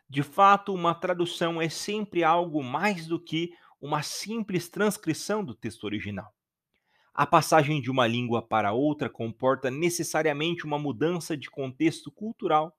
De 0.07 0.23
fato, 0.23 0.73
uma 0.73 0.95
tradução 0.95 1.61
é 1.61 1.67
sempre 1.67 2.23
algo 2.23 2.63
mais 2.63 3.07
do 3.07 3.19
que 3.19 3.53
uma 3.81 4.03
simples 4.03 4.69
transcrição 4.69 5.43
do 5.43 5.53
texto 5.53 5.83
original. 5.83 6.33
A 7.13 7.25
passagem 7.25 7.81
de 7.81 7.91
uma 7.91 8.07
língua 8.07 8.41
para 8.41 8.71
outra 8.71 9.09
comporta 9.09 9.69
necessariamente 9.69 10.65
uma 10.65 10.79
mudança 10.79 11.35
de 11.35 11.49
contexto 11.49 12.09
cultural. 12.09 12.75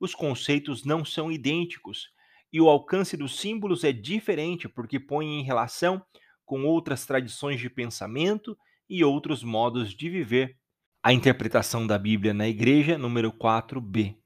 Os 0.00 0.14
conceitos 0.14 0.84
não 0.84 1.04
são 1.04 1.30
idênticos 1.30 2.08
e 2.52 2.60
o 2.60 2.68
alcance 2.68 3.16
dos 3.16 3.38
símbolos 3.38 3.84
é 3.84 3.92
diferente 3.92 4.68
porque 4.68 4.98
põe 4.98 5.26
em 5.26 5.42
relação 5.42 6.04
com 6.44 6.64
outras 6.64 7.04
tradições 7.04 7.60
de 7.60 7.68
pensamento 7.68 8.56
e 8.88 9.04
outros 9.04 9.42
modos 9.42 9.94
de 9.94 10.08
viver. 10.08 10.56
A 11.02 11.12
interpretação 11.12 11.86
da 11.86 11.98
Bíblia 11.98 12.32
na 12.32 12.48
Igreja, 12.48 12.96
número 12.96 13.32
4b. 13.32 14.16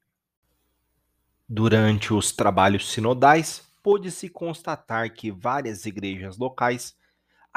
Durante 1.48 2.12
os 2.12 2.30
trabalhos 2.30 2.88
sinodais, 2.92 3.66
pôde-se 3.82 4.28
constatar 4.28 5.12
que 5.12 5.30
várias 5.30 5.86
igrejas 5.86 6.36
locais 6.36 6.94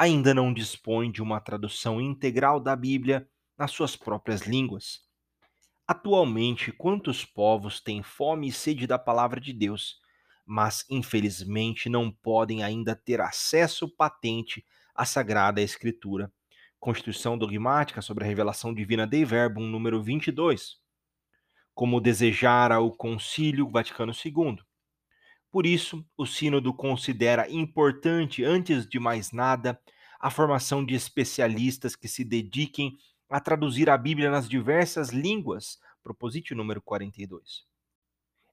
ainda 0.02 0.34
não 0.34 0.52
dispõem 0.52 1.12
de 1.12 1.22
uma 1.22 1.40
tradução 1.40 2.00
integral 2.00 2.58
da 2.58 2.74
Bíblia 2.74 3.24
nas 3.56 3.70
suas 3.70 3.94
próprias 3.94 4.40
línguas. 4.40 5.02
Atualmente, 5.86 6.72
quantos 6.72 7.24
povos 7.24 7.80
têm 7.80 8.02
fome 8.02 8.48
e 8.48 8.52
sede 8.52 8.84
da 8.84 8.98
palavra 8.98 9.40
de 9.40 9.52
Deus, 9.52 10.00
mas 10.44 10.84
infelizmente 10.90 11.88
não 11.88 12.10
podem 12.10 12.64
ainda 12.64 12.96
ter 12.96 13.20
acesso 13.20 13.88
patente 13.88 14.66
à 14.92 15.04
Sagrada 15.04 15.62
Escritura? 15.62 16.32
Constituição 16.80 17.38
Dogmática 17.38 18.02
sobre 18.02 18.24
a 18.24 18.26
Revelação 18.26 18.74
Divina 18.74 19.06
Dei 19.06 19.24
Verbum, 19.24 19.68
número 19.68 20.02
22. 20.02 20.78
Como 21.72 22.00
desejara 22.00 22.80
o 22.80 22.90
Concílio 22.90 23.70
Vaticano 23.70 24.10
II. 24.12 24.58
Por 25.52 25.66
isso, 25.66 26.02
o 26.16 26.24
Sínodo 26.24 26.72
considera 26.72 27.46
importante, 27.50 28.42
antes 28.42 28.88
de 28.88 28.98
mais 28.98 29.32
nada, 29.32 29.78
a 30.22 30.30
formação 30.30 30.84
de 30.86 30.94
especialistas 30.94 31.96
que 31.96 32.06
se 32.06 32.24
dediquem 32.24 32.96
a 33.28 33.40
traduzir 33.40 33.90
a 33.90 33.98
Bíblia 33.98 34.30
nas 34.30 34.48
diversas 34.48 35.08
línguas, 35.08 35.80
proposite 36.00 36.54
número 36.54 36.80
42. 36.80 37.64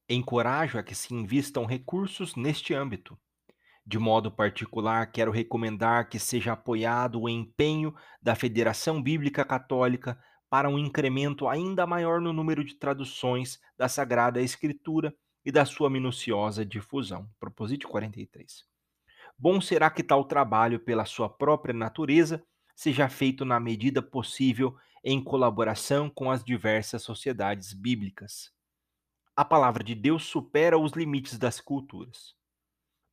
Encorajo 0.10 0.80
a 0.80 0.84
que 0.84 0.96
se 0.96 1.14
invistam 1.14 1.66
recursos 1.66 2.36
neste 2.36 2.74
âmbito. 2.74 3.16
De 3.86 4.00
modo 4.00 4.32
particular, 4.32 5.12
quero 5.12 5.32
recomendar 5.32 6.10
que 6.10 6.18
seja 6.18 6.54
apoiado 6.54 7.22
o 7.22 7.30
empenho 7.30 7.94
da 8.20 8.34
Federação 8.34 9.00
Bíblica 9.00 9.46
Católica 9.46 10.20
para 10.50 10.68
um 10.68 10.80
incremento 10.80 11.48
ainda 11.48 11.86
maior 11.86 12.20
no 12.20 12.34
número 12.34 12.64
de 12.64 12.74
traduções 12.74 13.60
da 13.78 13.88
Sagrada 13.88 14.42
Escritura 14.42 15.14
e 15.46 15.52
da 15.52 15.66
sua 15.66 15.88
minuciosa 15.88 16.66
difusão. 16.66 17.30
Proposite 17.40 17.86
43. 17.86 18.69
Bom 19.42 19.62
será 19.62 19.90
que 19.90 20.04
tal 20.04 20.26
trabalho, 20.26 20.82
pela 20.82 21.06
sua 21.06 21.30
própria 21.30 21.74
natureza, 21.74 22.44
seja 22.76 23.08
feito 23.08 23.46
na 23.46 23.58
medida 23.58 24.02
possível 24.02 24.76
em 25.02 25.24
colaboração 25.24 26.10
com 26.10 26.30
as 26.30 26.44
diversas 26.44 27.04
sociedades 27.04 27.72
bíblicas. 27.72 28.52
A 29.34 29.46
palavra 29.46 29.82
de 29.82 29.96
Deus 29.96 30.26
supera 30.26 30.78
os 30.78 30.92
limites 30.92 31.38
das 31.38 31.62
culturas. 31.62 32.36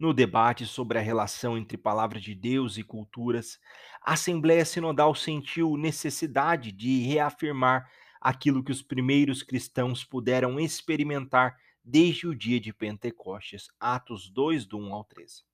No 0.01 0.13
debate 0.13 0.67
sobre 0.67 0.99
a 0.99 1.01
relação 1.01 1.57
entre 1.57 1.79
palavra 1.79 2.19
de 2.19 2.35
Deus 2.35 2.77
e 2.77 2.83
culturas, 2.83 3.61
a 4.03 4.15
Assembleia 4.15 4.65
Sinodal 4.65 5.15
sentiu 5.15 5.77
necessidade 5.77 6.73
de 6.73 7.03
reafirmar 7.03 7.89
aquilo 8.21 8.65
que 8.65 8.73
os 8.73 8.83
primeiros 8.83 9.45
cristãos 9.45 10.03
puderam 10.03 10.59
experimentar 10.59 11.57
desde 11.85 12.27
o 12.27 12.35
dia 12.35 12.59
de 12.59 12.73
Pentecostes, 12.73 13.69
Atos 13.79 14.29
2, 14.29 14.67
do 14.67 14.77
1 14.77 14.93
ao 14.93 15.05
13. 15.05 15.45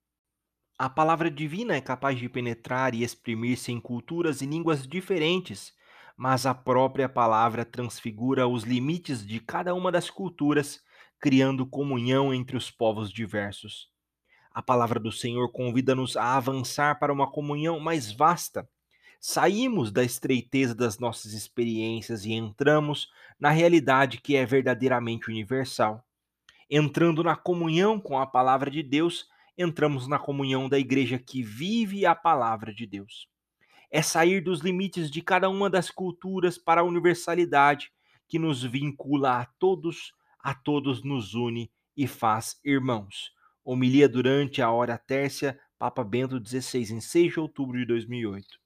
A 0.83 0.89
palavra 0.89 1.31
divina 1.31 1.77
é 1.77 1.79
capaz 1.79 2.19
de 2.19 2.27
penetrar 2.27 2.93
e 2.93 3.03
exprimir-se 3.03 3.71
em 3.71 3.79
culturas 3.79 4.41
e 4.41 4.45
línguas 4.45 4.85
diferentes, 4.85 5.71
mas 6.17 6.45
a 6.45 6.53
própria 6.53 7.07
palavra 7.07 7.63
transfigura 7.63 8.49
os 8.49 8.63
limites 8.65 9.25
de 9.25 9.39
cada 9.39 9.73
uma 9.73 9.89
das 9.93 10.09
culturas, 10.09 10.83
criando 11.21 11.65
comunhão 11.65 12.33
entre 12.33 12.57
os 12.57 12.69
povos 12.69 13.09
diversos. 13.13 13.87
A 14.51 14.61
palavra 14.61 14.99
do 14.99 15.09
Senhor 15.09 15.49
convida-nos 15.53 16.17
a 16.17 16.35
avançar 16.35 16.99
para 16.99 17.13
uma 17.13 17.31
comunhão 17.31 17.79
mais 17.79 18.11
vasta. 18.11 18.67
Saímos 19.21 19.89
da 19.89 20.03
estreiteza 20.03 20.75
das 20.75 20.99
nossas 20.99 21.31
experiências 21.31 22.25
e 22.25 22.33
entramos 22.33 23.07
na 23.39 23.51
realidade 23.51 24.19
que 24.19 24.35
é 24.35 24.45
verdadeiramente 24.45 25.29
universal 25.29 26.05
entrando 26.69 27.23
na 27.23 27.35
comunhão 27.35 27.99
com 27.99 28.17
a 28.17 28.25
palavra 28.25 28.71
de 28.71 28.81
Deus, 28.81 29.27
entramos 29.57 30.07
na 30.07 30.17
comunhão 30.19 30.67
da 30.67 30.79
igreja 30.79 31.19
que 31.19 31.43
vive 31.43 32.05
a 32.05 32.15
palavra 32.15 32.73
de 32.73 32.85
Deus. 32.85 33.27
é 33.91 34.01
sair 34.01 34.41
dos 34.41 34.61
limites 34.61 35.11
de 35.11 35.21
cada 35.21 35.47
uma 35.47 35.69
das 35.69 35.91
culturas 35.91 36.57
para 36.57 36.81
a 36.81 36.83
universalidade 36.83 37.91
que 38.27 38.39
nos 38.39 38.63
vincula 38.63 39.39
a 39.39 39.45
todos, 39.45 40.11
a 40.39 40.55
todos 40.55 41.03
nos 41.03 41.35
une 41.35 41.71
e 41.95 42.07
faz 42.07 42.59
irmãos. 42.65 43.31
Homilia 43.63 44.09
durante 44.09 44.63
a 44.63 44.71
hora 44.71 44.97
tércia, 44.97 45.59
Papa 45.77 46.03
Bento 46.03 46.43
XVI, 46.43 46.95
em 46.95 46.99
6 46.99 47.33
de 47.33 47.39
outubro 47.39 47.77
de 47.77 47.85
2008. 47.85 48.59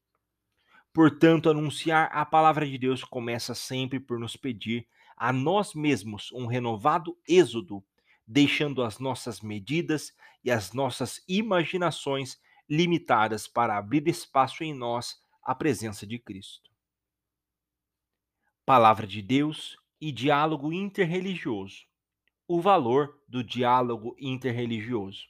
Portanto, 0.94 1.50
anunciar 1.50 2.10
a 2.14 2.26
palavra 2.26 2.66
de 2.66 2.78
Deus 2.78 3.04
começa 3.04 3.54
sempre 3.54 4.00
por 4.00 4.18
nos 4.18 4.38
pedir 4.38 4.88
a 5.18 5.34
nós 5.34 5.74
mesmos 5.74 6.32
um 6.32 6.46
renovado 6.46 7.18
êxodo, 7.28 7.84
deixando 8.26 8.82
as 8.82 8.98
nossas 8.98 9.42
medidas 9.42 10.14
e 10.48 10.52
as 10.52 10.72
nossas 10.72 11.22
imaginações 11.28 12.40
limitadas 12.70 13.50
para 13.50 13.78
abrir 13.78 14.08
espaço 14.08 14.64
em 14.64 14.74
nós 14.74 15.22
à 15.44 15.54
presença 15.54 16.08
de 16.08 16.18
Cristo. 16.18 16.72
Palavra 18.66 19.06
de 19.06 19.22
Deus 19.22 19.76
e 20.00 20.10
diálogo 20.10 20.72
interreligioso. 20.72 21.84
O 22.48 22.62
valor 22.62 23.22
do 23.28 23.44
diálogo 23.44 24.16
interreligioso. 24.18 25.28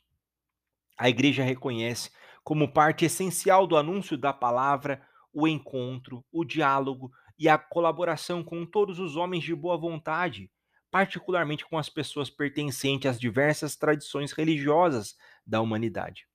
A 0.96 1.10
Igreja 1.10 1.44
reconhece 1.44 2.12
como 2.44 2.72
parte 2.72 3.04
essencial 3.04 3.66
do 3.66 3.76
anúncio 3.76 4.16
da 4.20 4.32
palavra 4.32 5.04
o 5.34 5.48
encontro, 5.48 6.24
o 6.32 6.46
diálogo 6.46 7.12
e 7.40 7.50
a 7.50 7.58
colaboração 7.58 8.44
com 8.44 8.68
todos 8.68 9.00
os 9.00 9.16
homens 9.16 9.44
de 9.44 9.56
boa 9.56 9.78
vontade, 9.78 10.52
particularmente 10.98 11.66
com 11.66 11.78
as 11.78 11.90
pessoas 11.90 12.30
pertencentes 12.30 13.10
às 13.10 13.20
diversas 13.20 13.76
tradições 13.76 14.32
religiosas 14.32 15.16
da 15.46 15.62
humanidade 15.62 16.26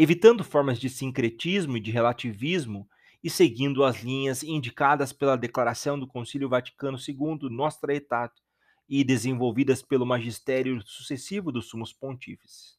evitando 0.00 0.44
formas 0.44 0.78
de 0.78 0.88
sincretismo 0.88 1.76
e 1.76 1.80
de 1.80 1.90
relativismo 1.90 2.88
e 3.22 3.28
seguindo 3.28 3.82
as 3.82 4.00
linhas 4.02 4.44
indicadas 4.44 5.12
pela 5.12 5.36
declaração 5.36 5.98
do 5.98 6.06
Concílio 6.06 6.48
Vaticano 6.48 6.96
II 6.96 7.50
Nostra 7.50 7.92
Aetate 7.92 8.40
e 8.88 9.02
desenvolvidas 9.02 9.82
pelo 9.82 10.06
magistério 10.06 10.80
sucessivo 10.86 11.50
dos 11.50 11.68
sumos 11.68 11.92
pontífices. 11.92 12.78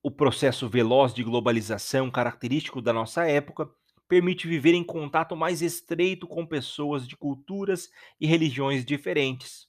O 0.00 0.10
processo 0.10 0.68
veloz 0.68 1.12
de 1.12 1.24
globalização 1.24 2.10
característico 2.10 2.80
da 2.80 2.92
nossa 2.92 3.26
época 3.26 3.68
permite 4.06 4.46
viver 4.46 4.74
em 4.74 4.84
contato 4.84 5.36
mais 5.36 5.60
estreito 5.60 6.28
com 6.28 6.46
pessoas 6.46 7.08
de 7.08 7.16
culturas 7.16 7.90
e 8.20 8.26
religiões 8.26 8.84
diferentes. 8.84 9.68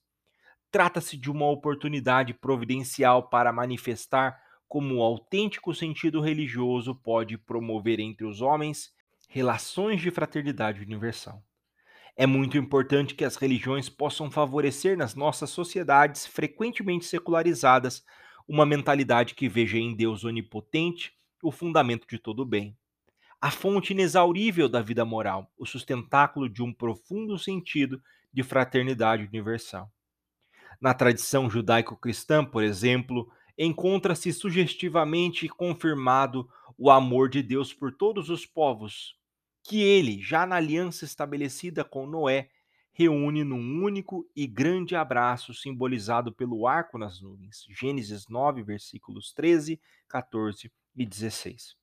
Trata-se 0.71 1.17
de 1.17 1.31
uma 1.31 1.49
oportunidade 1.49 2.33
providencial 2.33 3.29
para 3.29 3.51
manifestar 3.51 4.39
como 4.67 4.95
o 4.95 5.01
autêntico 5.01 5.73
sentido 5.73 6.21
religioso 6.21 6.93
pode 6.93 7.37
promover 7.37 7.99
entre 7.99 8.25
os 8.25 8.39
homens 8.39 8.91
relações 9.27 9.99
de 9.99 10.11
fraternidade 10.11 10.81
universal. 10.81 11.43
É 12.15 12.27
muito 12.27 12.57
importante 12.57 13.15
que 13.15 13.23
as 13.23 13.35
religiões 13.35 13.89
possam 13.89 14.29
favorecer 14.29 14.97
nas 14.97 15.15
nossas 15.15 15.49
sociedades 15.49 16.27
frequentemente 16.27 17.05
secularizadas 17.05 18.03
uma 18.47 18.65
mentalidade 18.65 19.35
que 19.35 19.47
veja 19.47 19.77
em 19.77 19.95
Deus 19.95 20.23
onipotente 20.23 21.13
o 21.41 21.51
fundamento 21.51 22.05
de 22.07 22.19
todo 22.19 22.41
o 22.41 22.45
bem, 22.45 22.77
a 23.39 23.49
fonte 23.49 23.93
inexaurível 23.93 24.67
da 24.67 24.81
vida 24.81 25.05
moral, 25.05 25.49
o 25.57 25.65
sustentáculo 25.65 26.49
de 26.49 26.61
um 26.61 26.73
profundo 26.73 27.39
sentido 27.39 28.01
de 28.33 28.43
fraternidade 28.43 29.23
universal. 29.23 29.89
Na 30.81 30.93
tradição 30.93 31.49
judaico-cristã, 31.49 32.45
por 32.45 32.63
exemplo, 32.63 33.29
encontra-se 33.57 34.31
sugestivamente 34.31 35.49
confirmado 35.49 36.49
o 36.77 36.89
amor 36.89 37.27
de 37.27 37.43
Deus 37.43 37.73
por 37.73 37.91
todos 37.91 38.29
os 38.29 38.45
povos, 38.45 39.17
que 39.61 39.81
ele, 39.81 40.21
já 40.21 40.45
na 40.45 40.55
aliança 40.55 41.03
estabelecida 41.03 41.83
com 41.83 42.07
Noé, 42.07 42.49
reúne 42.93 43.43
num 43.43 43.83
único 43.83 44.25
e 44.33 44.47
grande 44.47 44.95
abraço 44.95 45.53
simbolizado 45.53 46.31
pelo 46.31 46.65
arco 46.65 46.97
nas 46.97 47.21
nuvens. 47.21 47.65
Gênesis 47.69 48.27
9, 48.29 48.63
versículos 48.63 49.33
13, 49.33 49.81
14 50.07 50.71
e 50.95 51.05
16. 51.05 51.75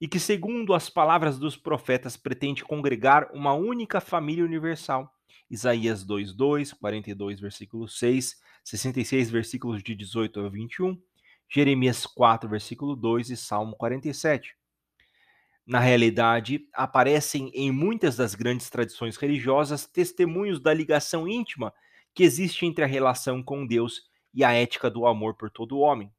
E 0.00 0.08
que, 0.08 0.18
segundo 0.18 0.74
as 0.74 0.90
palavras 0.90 1.38
dos 1.38 1.56
profetas, 1.56 2.16
pretende 2.16 2.64
congregar 2.64 3.30
uma 3.32 3.54
única 3.54 4.00
família 4.00 4.44
universal. 4.44 5.13
Isaías 5.50 6.04
2:2, 6.04 6.72
42, 6.72 7.40
versículo 7.40 7.88
6, 7.88 8.36
66 8.62 9.30
versículos 9.30 9.82
de 9.82 9.94
18 9.94 10.40
a 10.40 10.48
21, 10.48 11.00
Jeremias 11.48 12.06
4, 12.06 12.48
versículo 12.48 12.96
2 12.96 13.30
e 13.30 13.36
Salmo 13.36 13.76
47. 13.76 14.56
Na 15.66 15.80
realidade, 15.80 16.68
aparecem 16.74 17.50
em 17.54 17.70
muitas 17.70 18.16
das 18.16 18.34
grandes 18.34 18.68
tradições 18.68 19.16
religiosas 19.16 19.86
testemunhos 19.86 20.60
da 20.60 20.74
ligação 20.74 21.26
íntima 21.26 21.72
que 22.14 22.22
existe 22.22 22.66
entre 22.66 22.84
a 22.84 22.86
relação 22.86 23.42
com 23.42 23.66
Deus 23.66 24.02
e 24.32 24.44
a 24.44 24.52
ética 24.52 24.90
do 24.90 25.06
amor 25.06 25.34
por 25.34 25.50
todo 25.50 25.78
homem. 25.78 26.12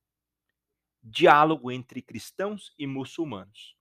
Diálogo 1.04 1.71
entre 1.71 2.01
cristãos 2.01 2.73
e 2.80 2.88
muçulmanos. 2.88 3.75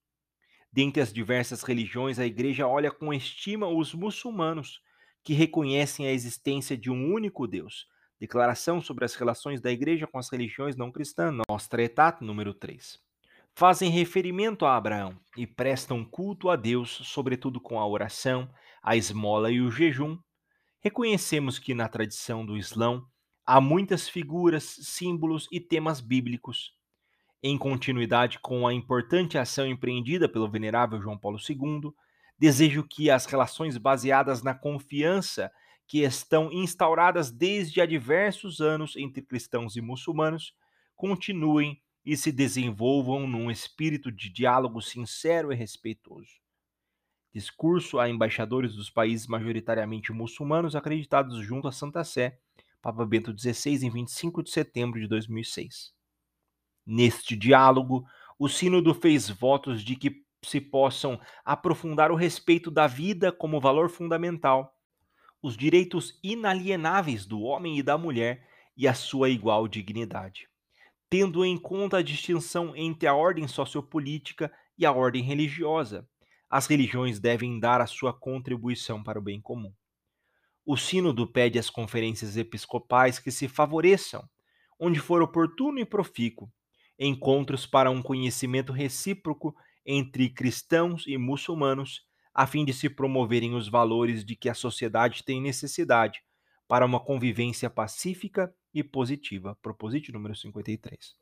Dentre 0.70 1.00
as 1.00 1.12
diversas 1.12 1.62
religiões, 1.62 2.18
a 2.18 2.26
Igreja 2.26 2.66
olha 2.66 2.90
com 2.90 3.14
estima 3.14 3.66
os 3.66 3.94
muçulmanos, 3.94 4.82
que 5.24 5.32
reconhecem 5.32 6.06
a 6.06 6.12
existência 6.12 6.76
de 6.76 6.90
um 6.90 7.12
único 7.12 7.46
Deus, 7.48 7.88
Declaração 8.24 8.80
sobre 8.80 9.04
as 9.04 9.14
relações 9.14 9.60
da 9.60 9.70
Igreja 9.70 10.06
com 10.06 10.18
as 10.18 10.30
religiões 10.30 10.76
não 10.76 10.90
cristãs, 10.90 11.34
Nostra 11.48 11.82
Aetate, 11.82 12.24
número 12.24 12.54
3. 12.54 12.98
Fazem 13.54 13.90
referimento 13.90 14.64
a 14.64 14.76
Abraão 14.76 15.18
e 15.36 15.46
prestam 15.46 16.04
culto 16.04 16.48
a 16.48 16.56
Deus, 16.56 16.90
sobretudo 17.04 17.60
com 17.60 17.78
a 17.78 17.86
oração, 17.86 18.48
a 18.82 18.96
esmola 18.96 19.50
e 19.50 19.60
o 19.60 19.70
jejum. 19.70 20.16
Reconhecemos 20.80 21.58
que 21.58 21.74
na 21.74 21.88
tradição 21.88 22.46
do 22.46 22.56
Islão 22.56 23.06
há 23.44 23.60
muitas 23.60 24.08
figuras, 24.08 24.64
símbolos 24.64 25.48
e 25.52 25.60
temas 25.60 26.00
bíblicos. 26.00 26.72
Em 27.42 27.58
continuidade 27.58 28.38
com 28.38 28.66
a 28.66 28.72
importante 28.72 29.36
ação 29.36 29.66
empreendida 29.66 30.28
pelo 30.28 30.50
venerável 30.50 31.00
João 31.02 31.18
Paulo 31.18 31.38
II, 31.38 31.92
desejo 32.38 32.82
que 32.82 33.10
as 33.10 33.26
relações 33.26 33.76
baseadas 33.78 34.42
na 34.42 34.54
confiança 34.54 35.50
que 35.86 36.00
estão 36.00 36.50
instauradas 36.52 37.30
desde 37.30 37.80
há 37.80 37.86
diversos 37.86 38.60
anos 38.60 38.96
entre 38.96 39.22
cristãos 39.22 39.76
e 39.76 39.80
muçulmanos 39.80 40.54
continuem 40.96 41.80
e 42.04 42.16
se 42.16 42.30
desenvolvam 42.30 43.26
num 43.26 43.50
espírito 43.50 44.12
de 44.12 44.28
diálogo 44.28 44.80
sincero 44.80 45.52
e 45.52 45.56
respeitoso. 45.56 46.32
Discurso 47.32 47.98
a 47.98 48.08
embaixadores 48.08 48.74
dos 48.74 48.90
países 48.90 49.26
majoritariamente 49.26 50.12
muçulmanos 50.12 50.76
acreditados 50.76 51.44
junto 51.44 51.66
à 51.66 51.72
Santa 51.72 52.04
Sé, 52.04 52.38
Papa 52.80 53.04
Bento 53.04 53.36
XVI, 53.36 53.86
em 53.86 53.90
25 53.90 54.42
de 54.42 54.50
setembro 54.50 55.00
de 55.00 55.08
2006. 55.08 55.92
Neste 56.86 57.34
diálogo, 57.34 58.06
o 58.38 58.48
Sínodo 58.48 58.94
fez 58.94 59.30
votos 59.30 59.82
de 59.82 59.96
que 59.96 60.23
se 60.44 60.60
possam 60.60 61.20
aprofundar 61.44 62.12
o 62.12 62.16
respeito 62.16 62.70
da 62.70 62.86
vida 62.86 63.32
como 63.32 63.60
valor 63.60 63.88
fundamental 63.88 64.74
os 65.44 65.58
direitos 65.58 66.18
inalienáveis 66.22 67.26
do 67.26 67.42
homem 67.42 67.78
e 67.78 67.82
da 67.82 67.98
mulher 67.98 68.48
e 68.74 68.88
a 68.88 68.94
sua 68.94 69.28
igual 69.28 69.68
dignidade, 69.68 70.48
tendo 71.10 71.44
em 71.44 71.58
conta 71.58 71.98
a 71.98 72.02
distinção 72.02 72.74
entre 72.74 73.06
a 73.06 73.14
ordem 73.14 73.46
sociopolítica 73.46 74.50
e 74.78 74.86
a 74.86 74.92
ordem 74.92 75.22
religiosa. 75.22 76.08
As 76.48 76.66
religiões 76.66 77.20
devem 77.20 77.60
dar 77.60 77.82
a 77.82 77.86
sua 77.86 78.10
contribuição 78.10 79.02
para 79.02 79.18
o 79.18 79.22
bem 79.22 79.38
comum. 79.38 79.70
O 80.64 80.78
Sínodo 80.78 81.26
pede 81.26 81.58
às 81.58 81.68
conferências 81.68 82.38
episcopais 82.38 83.18
que 83.18 83.30
se 83.30 83.46
favoreçam, 83.46 84.26
onde 84.80 84.98
for 84.98 85.20
oportuno 85.20 85.78
e 85.78 85.84
profícuo, 85.84 86.50
encontros 86.98 87.66
para 87.66 87.90
um 87.90 88.00
conhecimento 88.00 88.72
recíproco 88.72 89.54
entre 89.86 90.30
cristãos 90.30 91.04
e 91.06 91.16
muçulmanos 91.16 92.06
a 92.34 92.46
fim 92.46 92.64
de 92.64 92.72
se 92.72 92.90
promoverem 92.90 93.54
os 93.54 93.68
valores 93.68 94.24
de 94.24 94.34
que 94.34 94.48
a 94.48 94.54
sociedade 94.54 95.22
tem 95.22 95.40
necessidade 95.40 96.20
para 96.66 96.84
uma 96.84 96.98
convivência 96.98 97.70
pacífica 97.70 98.52
e 98.72 98.82
positiva. 98.82 99.56
Proposite 99.62 100.10
número 100.10 100.34
53. 100.34 101.14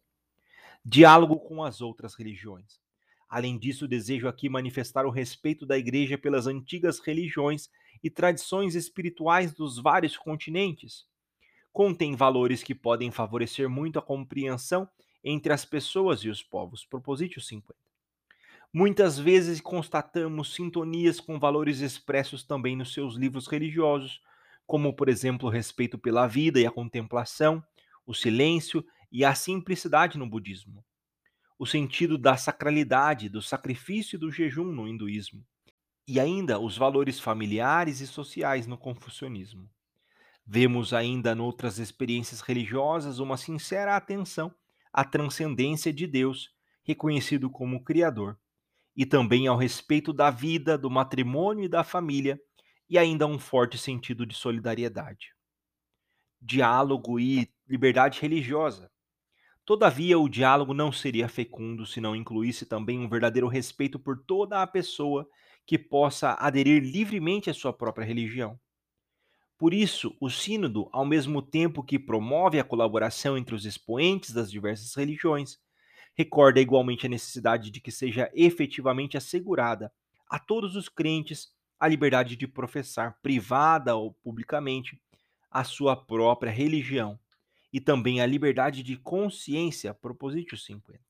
Diálogo 0.83 1.39
com 1.39 1.63
as 1.63 1.83
outras 1.83 2.15
religiões. 2.15 2.81
Além 3.29 3.59
disso, 3.59 3.87
desejo 3.87 4.27
aqui 4.27 4.49
manifestar 4.49 5.05
o 5.07 5.11
respeito 5.11 5.67
da 5.67 5.77
Igreja 5.77 6.17
pelas 6.17 6.47
antigas 6.47 6.99
religiões 6.99 7.69
e 8.03 8.11
tradições 8.11 8.75
espirituais 8.75 9.53
dos 9.53 9.79
vários 9.79 10.17
continentes. 10.17 11.07
Contém 11.73 12.15
valores 12.15 12.63
que 12.63 12.75
podem 12.75 13.11
favorecer 13.11 13.69
muito 13.69 13.99
a 13.99 14.03
compreensão 14.03 14.89
entre 15.25 15.53
as 15.53 15.65
pessoas 15.65 16.21
e 16.21 16.29
os 16.29 16.43
povos. 16.43 16.85
Proposite 16.85 17.41
50. 17.41 17.75
Muitas 18.75 19.19
vezes 19.19 19.61
constatamos 19.61 20.55
sintonias 20.55 21.21
com 21.21 21.39
valores 21.39 21.81
expressos 21.81 22.43
também 22.43 22.75
nos 22.75 22.95
seus 22.95 23.17
livros 23.17 23.47
religiosos, 23.47 24.19
como, 24.67 24.97
por 24.97 25.11
exemplo, 25.11 25.47
o 25.47 25.53
respeito 25.53 25.99
pela 25.99 26.27
vida 26.27 26.59
e 26.59 26.65
a 26.67 26.71
contemplação, 26.71 27.63
o 28.07 28.15
silêncio 28.15 28.83
e 29.11 29.27
a 29.27 29.35
simplicidade 29.35 30.17
no 30.17 30.27
budismo, 30.27 30.83
o 31.59 31.67
sentido 31.67 32.17
da 32.17 32.35
sacralidade, 32.39 33.29
do 33.29 33.43
sacrifício 33.43 34.17
e 34.17 34.19
do 34.19 34.33
jejum 34.33 34.65
no 34.65 34.89
hinduísmo, 34.89 35.45
e 36.09 36.19
ainda 36.19 36.59
os 36.59 36.75
valores 36.75 37.21
familiares 37.21 38.01
e 38.01 38.07
sociais 38.07 38.67
no 38.67 38.79
confucionismo. 38.79 39.69
Vemos 40.47 40.95
ainda 40.95 41.35
noutras 41.35 41.79
experiências 41.79 42.41
religiosas 42.41 43.19
uma 43.19 43.37
sincera 43.37 43.97
atenção 43.97 44.51
à 44.91 45.05
transcendência 45.05 45.93
de 45.93 46.07
Deus, 46.07 46.51
reconhecido 46.83 47.51
como 47.51 47.85
Criador, 47.85 48.39
e 48.97 49.07
também 49.07 49.47
ao 49.47 49.57
respeito 49.57 50.13
da 50.13 50.31
vida, 50.31 50.77
do 50.77 50.91
matrimônio 50.91 51.65
e 51.65 51.69
da 51.69 51.83
família, 51.83 52.41
e 52.89 52.99
ainda 52.99 53.27
um 53.27 53.39
forte 53.39 53.79
sentido 53.79 54.27
de 54.27 54.35
solidariedade. 54.35 55.35
Diálogo 56.41 57.19
e 57.19 57.49
liberdade 57.67 58.21
religiosa. 58.21 58.91
Todavia, 59.65 60.19
o 60.19 60.29
diálogo 60.29 60.75
não 60.75 60.91
seria 60.91 61.29
fecundo 61.29 61.87
se 61.87 62.01
não 62.01 62.17
incluísse 62.17 62.67
também 62.67 62.99
um 62.99 63.09
verdadeiro 63.09 63.47
respeito 63.47 63.99
por 63.99 64.19
toda 64.27 64.61
a 64.61 64.67
pessoa 64.67 65.27
que 65.65 65.79
possa 65.79 66.33
aderir 66.33 66.83
livremente 66.83 67.49
à 67.49 67.55
sua 67.55 67.73
própria 67.73 68.05
religião. 68.05 68.59
Por 69.57 69.73
isso, 69.73 70.17
o 70.21 70.29
Sínodo, 70.29 70.89
ao 70.93 71.07
mesmo 71.07 71.41
tempo 71.41 71.85
que 71.85 71.97
promove 71.97 72.59
a 72.59 72.65
colaboração 72.65 73.39
entre 73.39 73.55
os 73.55 73.65
expoentes 73.65 74.33
das 74.33 74.51
diversas 74.51 74.93
religiões, 74.97 75.57
recorda 76.15 76.61
igualmente 76.61 77.07
a 77.07 77.09
necessidade 77.09 77.71
de 77.71 77.81
que 77.81 77.91
seja 77.91 78.31
efetivamente 78.35 79.17
assegurada 79.17 79.93
a 80.29 80.39
todos 80.39 80.77
os 80.77 80.89
crentes 80.89 81.53
a 81.79 81.89
liberdade 81.89 82.37
de 82.37 82.47
professar, 82.47 83.19
privada 83.23 83.97
ou 83.97 84.13
publicamente, 84.13 85.01
a 85.51 85.65
sua 85.65 85.97
própria 85.97 86.51
religião 86.51 87.19
e 87.73 87.81
também 87.81 88.21
a 88.21 88.27
liberdade 88.27 88.83
de 88.83 88.97
consciência, 88.97 89.93
propositio 89.93 90.57
50. 90.57 91.01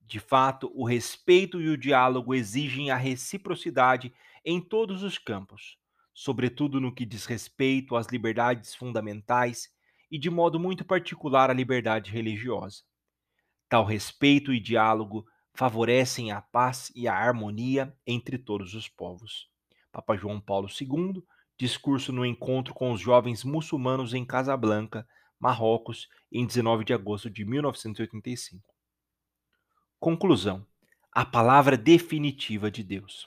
De 0.00 0.18
fato, 0.18 0.70
o 0.74 0.84
respeito 0.84 1.60
e 1.60 1.68
o 1.68 1.78
diálogo 1.78 2.34
exigem 2.34 2.90
a 2.90 2.96
reciprocidade 2.96 4.12
em 4.44 4.60
todos 4.60 5.02
os 5.02 5.16
campos, 5.16 5.78
sobretudo 6.12 6.80
no 6.80 6.94
que 6.94 7.06
diz 7.06 7.24
respeito 7.24 7.96
às 7.96 8.08
liberdades 8.08 8.74
fundamentais 8.74 9.70
e, 10.10 10.18
de 10.18 10.28
modo 10.28 10.58
muito 10.58 10.84
particular, 10.84 11.50
à 11.50 11.54
liberdade 11.54 12.10
religiosa. 12.10 12.82
Tal 13.72 13.86
respeito 13.86 14.52
e 14.52 14.60
diálogo 14.60 15.26
favorecem 15.54 16.30
a 16.30 16.42
paz 16.42 16.92
e 16.94 17.08
a 17.08 17.14
harmonia 17.14 17.96
entre 18.06 18.36
todos 18.36 18.74
os 18.74 18.86
povos. 18.86 19.48
Papa 19.90 20.14
João 20.14 20.38
Paulo 20.38 20.68
II, 20.68 21.24
discurso 21.58 22.12
no 22.12 22.26
encontro 22.26 22.74
com 22.74 22.92
os 22.92 23.00
jovens 23.00 23.42
muçulmanos 23.42 24.12
em 24.12 24.26
Casablanca, 24.26 25.08
Marrocos, 25.40 26.06
em 26.30 26.46
19 26.46 26.84
de 26.84 26.92
agosto 26.92 27.30
de 27.30 27.46
1985. 27.46 28.62
Conclusão: 29.98 30.66
a 31.10 31.24
palavra 31.24 31.74
definitiva 31.74 32.70
de 32.70 32.84
Deus. 32.84 33.26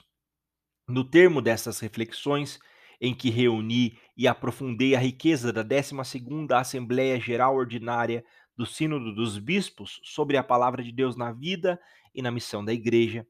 No 0.86 1.02
termo 1.02 1.42
dessas 1.42 1.80
reflexões, 1.80 2.60
em 3.00 3.12
que 3.12 3.30
reuni 3.30 3.98
e 4.16 4.28
aprofundei 4.28 4.94
a 4.94 5.00
riqueza 5.00 5.52
da 5.52 5.64
12ª 5.64 6.60
Assembleia 6.60 7.18
Geral 7.18 7.56
Ordinária 7.56 8.24
do 8.56 8.64
Sínodo 8.64 9.14
dos 9.14 9.38
Bispos 9.38 10.00
sobre 10.02 10.36
a 10.36 10.42
palavra 10.42 10.82
de 10.82 10.90
Deus 10.90 11.16
na 11.16 11.32
vida 11.32 11.80
e 12.14 12.22
na 12.22 12.30
missão 12.30 12.64
da 12.64 12.72
Igreja, 12.72 13.26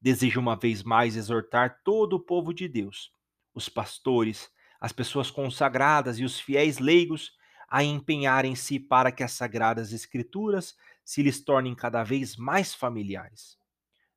desejo 0.00 0.40
uma 0.40 0.56
vez 0.56 0.82
mais 0.82 1.16
exortar 1.16 1.80
todo 1.84 2.14
o 2.14 2.20
povo 2.20 2.54
de 2.54 2.68
Deus, 2.68 3.12
os 3.54 3.68
pastores, 3.68 4.50
as 4.80 4.92
pessoas 4.92 5.30
consagradas 5.30 6.18
e 6.18 6.24
os 6.24 6.38
fiéis 6.38 6.78
leigos 6.78 7.32
a 7.68 7.84
empenharem-se 7.84 8.80
para 8.80 9.12
que 9.12 9.22
as 9.22 9.32
sagradas 9.32 9.92
escrituras 9.92 10.76
se 11.04 11.22
lhes 11.22 11.42
tornem 11.42 11.74
cada 11.74 12.02
vez 12.02 12.36
mais 12.36 12.74
familiares. 12.74 13.58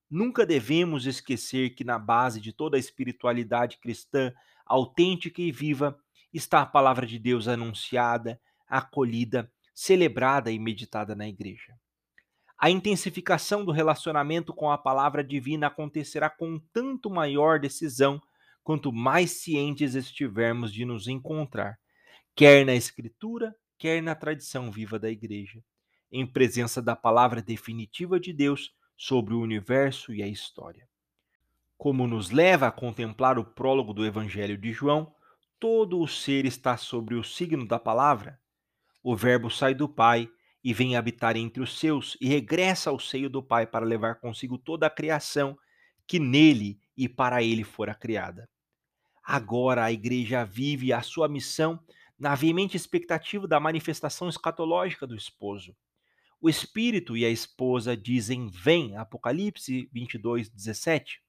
Nunca 0.09 0.45
devemos 0.45 1.05
esquecer 1.05 1.71
que 1.71 1.83
na 1.83 1.97
base 1.97 2.39
de 2.39 2.53
toda 2.53 2.77
a 2.77 2.79
espiritualidade 2.79 3.77
cristã 3.77 4.31
autêntica 4.65 5.41
e 5.41 5.51
viva 5.51 5.97
está 6.31 6.61
a 6.61 6.65
palavra 6.65 7.05
de 7.05 7.19
Deus 7.19 7.47
anunciada, 7.47 8.39
acolhida, 8.67 9.51
celebrada 9.73 10.51
e 10.51 10.59
meditada 10.59 11.15
na 11.15 11.27
igreja. 11.27 11.73
A 12.57 12.69
intensificação 12.69 13.65
do 13.65 13.71
relacionamento 13.71 14.53
com 14.53 14.71
a 14.71 14.77
palavra 14.77 15.23
divina 15.23 15.67
acontecerá 15.67 16.29
com 16.29 16.59
tanto 16.71 17.09
maior 17.09 17.59
decisão 17.59 18.21
quanto 18.63 18.93
mais 18.93 19.31
cientes 19.31 19.95
estivermos 19.95 20.71
de 20.73 20.85
nos 20.85 21.07
encontrar, 21.07 21.77
quer 22.33 22.65
na 22.65 22.73
Escritura, 22.73 23.53
quer 23.77 24.01
na 24.01 24.15
tradição 24.15 24.71
viva 24.71 24.97
da 24.97 25.09
igreja, 25.09 25.61
em 26.09 26.25
presença 26.25 26.81
da 26.81 26.95
palavra 26.95 27.41
definitiva 27.41 28.19
de 28.19 28.31
Deus 28.31 28.73
sobre 28.95 29.33
o 29.33 29.41
universo 29.41 30.13
e 30.13 30.23
a 30.23 30.27
história. 30.27 30.87
Como 31.77 32.07
nos 32.07 32.31
leva 32.31 32.67
a 32.67 32.71
contemplar 32.71 33.37
o 33.37 33.43
prólogo 33.43 33.93
do 33.93 34.05
Evangelho 34.05 34.57
de 34.57 34.71
João, 34.71 35.13
todo 35.59 35.99
o 35.99 36.07
ser 36.07 36.45
está 36.45 36.77
sobre 36.77 37.15
o 37.15 37.23
signo 37.23 37.67
da 37.67 37.77
palavra. 37.77 38.39
O 39.03 39.17
Verbo 39.17 39.49
sai 39.49 39.75
do 39.75 39.89
Pai 39.89 40.29
e 40.63 40.73
vem 40.73 40.95
habitar 40.95 41.35
entre 41.35 41.61
os 41.61 41.77
seus 41.77 42.15
e 42.21 42.27
regressa 42.27 42.89
ao 42.89 42.97
seio 42.97 43.29
do 43.29 43.43
Pai 43.43 43.67
para 43.67 43.85
levar 43.85 44.15
consigo 44.15 44.57
toda 44.57 44.87
a 44.87 44.89
criação 44.89 45.57
que 46.07 46.19
nele 46.19 46.79
e 46.95 47.09
para 47.09 47.43
ele 47.43 47.65
fora 47.65 47.93
criada. 47.93 48.49
Agora 49.21 49.83
a 49.83 49.91
igreja 49.91 50.45
vive 50.45 50.93
a 50.93 51.01
sua 51.01 51.27
missão 51.27 51.79
na 52.17 52.33
veemente 52.35 52.77
expectativa 52.77 53.45
da 53.45 53.59
manifestação 53.59 54.29
escatológica 54.29 55.05
do 55.05 55.15
esposo. 55.15 55.75
O 56.39 56.49
espírito 56.49 57.17
e 57.17 57.25
a 57.25 57.29
esposa 57.29 57.95
dizem: 57.95 58.47
Vem, 58.47 58.95
Apocalipse 58.95 59.89
22, 59.91 60.49
17. 60.49 61.21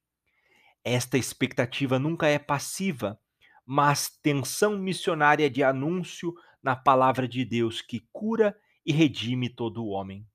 Esta 0.85 1.17
expectativa 1.17 1.99
nunca 1.99 2.27
é 2.27 2.39
passiva, 2.39 3.19
mas 3.65 4.09
tensão 4.09 4.79
missionária 4.79 5.49
de 5.49 5.63
anúncio 5.63 6.35
na 6.65 6.75
palavra 6.75 7.29
de 7.29 7.45
Deus 7.45 7.83
que 7.83 8.01
cura 8.11 8.59
e 8.85 8.93
redime 8.93 9.51
todo 9.51 9.85
o 9.85 9.89
homem. 9.89 10.27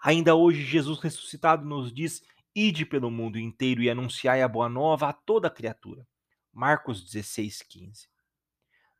Ainda 0.00 0.34
hoje, 0.34 0.62
Jesus 0.62 0.98
ressuscitado 0.98 1.64
nos 1.64 1.92
diz: 1.92 2.22
Ide 2.54 2.86
pelo 2.86 3.10
mundo 3.10 3.38
inteiro 3.38 3.82
e 3.82 3.90
anunciai 3.90 4.40
a 4.40 4.48
boa 4.48 4.68
nova 4.68 5.10
a 5.10 5.12
toda 5.12 5.50
criatura. 5.50 6.08
Marcos 6.50 7.04
16, 7.04 7.62
15. 7.62 8.08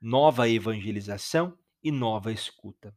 Nova 0.01 0.49
evangelização 0.49 1.59
e 1.83 1.91
nova 1.91 2.31
escuta. 2.31 2.95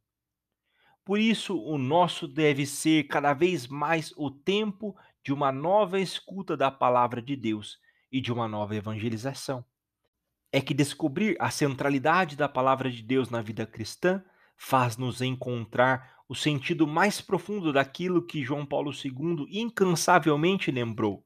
Por 1.05 1.17
isso, 1.17 1.57
o 1.57 1.77
nosso 1.77 2.27
deve 2.27 2.65
ser 2.65 3.05
cada 3.05 3.33
vez 3.33 3.67
mais 3.67 4.13
o 4.17 4.29
tempo 4.29 4.95
de 5.23 5.31
uma 5.31 5.51
nova 5.51 5.99
escuta 5.99 6.57
da 6.57 6.69
palavra 6.69 7.21
de 7.21 7.35
Deus 7.35 7.79
e 8.11 8.19
de 8.19 8.31
uma 8.31 8.47
nova 8.47 8.75
evangelização. 8.75 9.65
É 10.51 10.59
que 10.59 10.73
descobrir 10.73 11.37
a 11.39 11.49
centralidade 11.49 12.35
da 12.35 12.49
palavra 12.49 12.91
de 12.91 13.01
Deus 13.01 13.29
na 13.29 13.41
vida 13.41 13.65
cristã 13.65 14.23
faz-nos 14.57 15.21
encontrar 15.21 16.21
o 16.27 16.35
sentido 16.35 16.85
mais 16.85 17.19
profundo 17.19 17.73
daquilo 17.73 18.25
que 18.25 18.43
João 18.43 18.65
Paulo 18.65 18.91
II 18.91 19.47
incansavelmente 19.49 20.71
lembrou: 20.71 21.25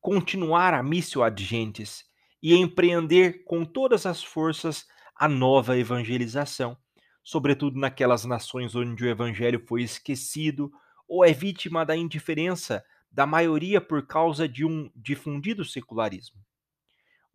continuar 0.00 0.74
a 0.74 0.82
missio 0.82 1.22
ad 1.22 1.42
gentes 1.42 2.04
e 2.42 2.54
empreender 2.54 3.44
com 3.44 3.64
todas 3.64 4.06
as 4.06 4.22
forças 4.22 4.86
a 5.16 5.28
nova 5.28 5.76
evangelização, 5.76 6.76
sobretudo 7.24 7.80
naquelas 7.80 8.24
nações 8.24 8.74
onde 8.76 9.04
o 9.04 9.08
evangelho 9.08 9.64
foi 9.66 9.82
esquecido 9.82 10.70
ou 11.08 11.24
é 11.24 11.32
vítima 11.32 11.84
da 11.84 11.96
indiferença 11.96 12.84
da 13.10 13.26
maioria 13.26 13.80
por 13.80 14.06
causa 14.06 14.48
de 14.48 14.64
um 14.64 14.90
difundido 14.94 15.64
secularismo. 15.64 16.45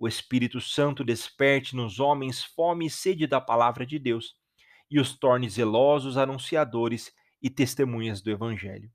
O 0.01 0.07
Espírito 0.07 0.59
Santo 0.59 1.03
desperte 1.03 1.75
nos 1.75 1.99
homens 1.99 2.43
fome 2.43 2.87
e 2.87 2.89
sede 2.89 3.27
da 3.27 3.39
palavra 3.39 3.85
de 3.85 3.99
Deus 3.99 4.35
e 4.89 4.99
os 4.99 5.15
torne 5.15 5.47
zelosos 5.47 6.17
anunciadores 6.17 7.13
e 7.39 7.51
testemunhas 7.51 8.19
do 8.19 8.31
Evangelho. 8.31 8.91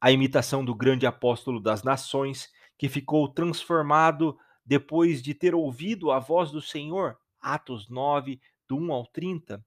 A 0.00 0.10
imitação 0.10 0.64
do 0.64 0.74
grande 0.74 1.06
apóstolo 1.06 1.60
das 1.60 1.84
nações, 1.84 2.48
que 2.76 2.88
ficou 2.88 3.28
transformado 3.28 4.36
depois 4.64 5.22
de 5.22 5.32
ter 5.32 5.54
ouvido 5.54 6.10
a 6.10 6.18
voz 6.18 6.50
do 6.50 6.60
Senhor, 6.60 7.16
Atos 7.40 7.88
9, 7.88 8.40
do 8.66 8.76
1 8.76 8.92
ao 8.92 9.06
30, 9.06 9.64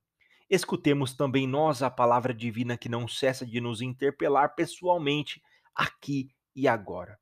escutemos 0.49 1.13
também 1.13 1.47
nós 1.47 1.81
a 1.81 1.89
palavra 1.89 2.33
divina 2.33 2.77
que 2.77 2.89
não 2.89 3.07
cessa 3.07 3.45
de 3.45 3.61
nos 3.61 3.81
interpelar 3.81 4.55
pessoalmente 4.55 5.41
aqui 5.73 6.29
e 6.53 6.67
agora. 6.67 7.17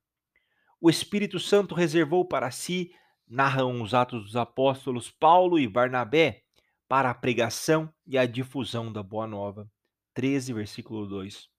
O 0.82 0.90
Espírito 0.90 1.40
Santo 1.40 1.76
reservou 1.76 2.26
para 2.26 2.50
si, 2.50 2.92
narram 3.28 3.82
os 3.82 3.94
Atos 3.94 4.24
dos 4.24 4.36
Apóstolos 4.36 5.12
Paulo 5.12 5.60
e 5.60 5.68
Barnabé, 5.68 6.44
para 6.88 7.10
a 7.10 7.14
pregação 7.14 7.94
e 8.06 8.18
a 8.18 8.26
difusão 8.26 8.92
da 8.92 9.04
Boa 9.04 9.28
Nova. 9.28 9.70
13, 10.14 10.54
versículo 10.54 11.06
2. 11.06 11.50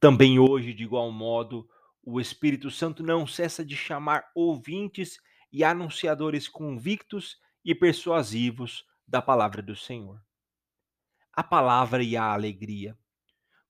Também 0.00 0.38
hoje, 0.38 0.74
de 0.74 0.82
igual 0.82 1.10
modo, 1.12 1.68
o 2.02 2.20
Espírito 2.20 2.70
Santo 2.70 3.02
não 3.02 3.26
cessa 3.26 3.64
de 3.64 3.76
chamar 3.76 4.28
ouvintes 4.34 5.18
e 5.52 5.62
anunciadores 5.62 6.48
convictos 6.48 7.36
e 7.64 7.74
persuasivos 7.74 8.84
da 9.06 9.22
palavra 9.22 9.62
do 9.62 9.76
Senhor. 9.76 10.20
A 11.32 11.44
palavra 11.44 12.02
e 12.02 12.16
a 12.16 12.24
alegria. 12.24 12.98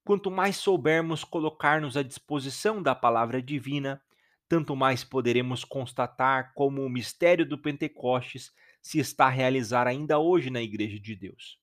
Quanto 0.05 0.31
mais 0.31 0.57
soubermos 0.57 1.23
colocar-nos 1.23 1.97
à 1.97 2.03
disposição 2.03 2.83
da 2.83 2.95
palavra 2.95 3.43
divina, 3.43 4.03
tanto 4.53 4.77
mais 4.77 5.03
poderemos 5.03 5.65
constatar 5.65 6.53
como 6.53 6.85
o 6.85 6.91
mistério 6.91 7.49
do 7.49 7.57
Pentecostes 7.57 8.53
se 8.83 8.99
está 8.99 9.25
a 9.25 9.31
realizar 9.31 9.87
ainda 9.87 10.19
hoje 10.19 10.51
na 10.51 10.61
Igreja 10.61 11.01
de 11.01 11.17
Deus. 11.17 11.59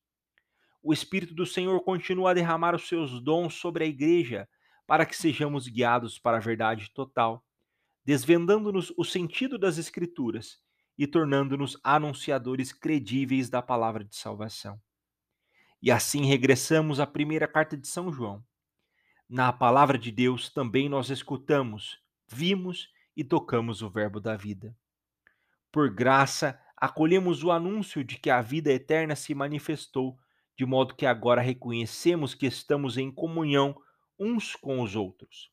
O 0.81 0.91
Espírito 0.91 1.35
do 1.35 1.45
Senhor 1.45 1.79
continua 1.81 2.31
a 2.31 2.33
derramar 2.33 2.73
os 2.73 2.87
seus 2.87 3.21
dons 3.21 3.53
sobre 3.53 3.83
a 3.83 3.87
Igreja 3.87 4.49
para 4.87 5.05
que 5.05 5.15
sejamos 5.15 5.67
guiados 5.67 6.17
para 6.17 6.37
a 6.37 6.39
verdade 6.39 6.89
total, 6.91 7.45
desvendando-nos 8.03 8.91
o 8.97 9.03
sentido 9.03 9.59
das 9.59 9.77
Escrituras 9.77 10.57
e 10.97 11.05
tornando-nos 11.05 11.77
anunciadores 11.83 12.73
credíveis 12.73 13.51
da 13.51 13.61
palavra 13.61 14.03
de 14.03 14.15
salvação. 14.15 14.81
E 15.79 15.91
assim 15.91 16.25
regressamos 16.25 16.99
à 16.99 17.05
primeira 17.05 17.47
carta 17.47 17.77
de 17.77 17.87
São 17.87 18.11
João. 18.11 18.43
Na 19.29 19.53
palavra 19.53 19.95
de 19.95 20.11
Deus 20.11 20.49
também 20.49 20.89
nós 20.89 21.11
escutamos, 21.11 21.99
vimos 22.29 22.89
e 23.15 23.23
tocamos 23.23 23.81
o 23.81 23.89
Verbo 23.89 24.19
da 24.19 24.35
vida. 24.35 24.75
Por 25.71 25.93
graça, 25.93 26.59
acolhemos 26.77 27.43
o 27.43 27.51
anúncio 27.51 28.03
de 28.03 28.17
que 28.17 28.29
a 28.29 28.41
vida 28.41 28.71
eterna 28.71 29.15
se 29.15 29.35
manifestou, 29.35 30.17
de 30.57 30.65
modo 30.65 30.95
que 30.95 31.05
agora 31.05 31.41
reconhecemos 31.41 32.33
que 32.33 32.45
estamos 32.45 32.97
em 32.97 33.11
comunhão 33.11 33.75
uns 34.17 34.55
com 34.55 34.81
os 34.81 34.95
outros. 34.95 35.51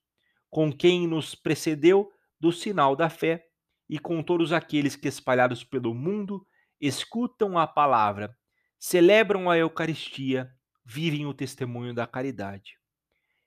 Com 0.50 0.72
quem 0.72 1.06
nos 1.06 1.34
precedeu 1.34 2.10
do 2.38 2.52
sinal 2.52 2.96
da 2.96 3.08
fé 3.08 3.46
e 3.88 3.98
com 3.98 4.22
todos 4.22 4.52
aqueles 4.52 4.96
que, 4.96 5.08
espalhados 5.08 5.62
pelo 5.62 5.94
mundo, 5.94 6.46
escutam 6.80 7.58
a 7.58 7.66
palavra, 7.66 8.36
celebram 8.78 9.48
a 9.48 9.56
Eucaristia, 9.56 10.50
vivem 10.84 11.26
o 11.26 11.34
testemunho 11.34 11.94
da 11.94 12.06
caridade. 12.06 12.78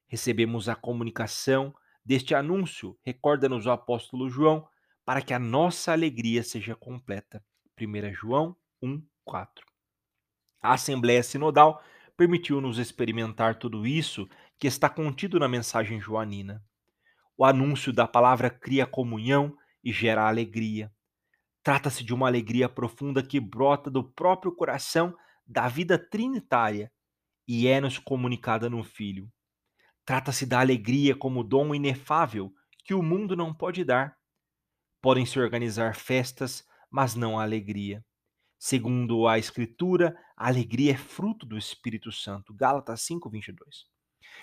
Recebemos 0.08 0.68
a 0.68 0.76
comunicação 0.76 1.74
deste 2.10 2.34
anúncio, 2.34 2.98
recorda-nos 3.04 3.68
o 3.68 3.70
apóstolo 3.70 4.32
João, 4.32 4.68
para 5.06 5.22
que 5.22 5.32
a 5.32 5.38
nossa 5.38 5.92
alegria 5.92 6.42
seja 6.42 6.74
completa. 6.74 7.46
1 7.80 8.12
João 8.16 8.56
1, 8.82 9.00
4. 9.24 9.64
A 10.60 10.74
Assembleia 10.74 11.22
Sinodal 11.22 11.84
permitiu-nos 12.18 12.80
experimentar 12.80 13.60
tudo 13.60 13.86
isso 13.86 14.28
que 14.58 14.66
está 14.66 14.90
contido 14.90 15.40
na 15.40 15.48
mensagem 15.48 16.02
joanina. 16.02 16.66
O 17.38 17.46
anúncio 17.46 17.94
da 17.94 18.08
palavra 18.08 18.50
cria 18.50 18.88
comunhão 18.88 19.56
e 19.84 19.92
gera 19.92 20.28
alegria. 20.28 20.92
Trata-se 21.62 22.04
de 22.04 22.12
uma 22.12 22.26
alegria 22.26 22.68
profunda 22.68 23.22
que 23.22 23.40
brota 23.40 23.92
do 23.92 24.04
próprio 24.04 24.52
coração 24.52 25.16
da 25.46 25.68
vida 25.68 25.96
trinitária 26.00 26.92
e 27.48 27.68
é-nos 27.68 28.00
comunicada 28.00 28.68
no 28.68 28.84
Filho. 28.84 29.32
Trata-se 30.10 30.44
da 30.44 30.60
alegria 30.60 31.16
como 31.16 31.44
dom 31.44 31.76
inefável 31.76 32.52
que 32.84 32.96
o 32.96 33.04
mundo 33.04 33.36
não 33.36 33.54
pode 33.54 33.84
dar. 33.84 34.18
Podem 35.00 35.24
se 35.24 35.40
organizar 35.40 35.94
festas, 35.96 36.66
mas 36.90 37.14
não 37.14 37.38
a 37.38 37.44
alegria. 37.44 38.04
Segundo 38.58 39.28
a 39.28 39.38
Escritura, 39.38 40.18
a 40.36 40.48
alegria 40.48 40.94
é 40.94 40.98
fruto 40.98 41.46
do 41.46 41.56
Espírito 41.56 42.12
Santo. 42.12 42.56
Gálatas 42.56 43.02
5:22. 43.02 43.86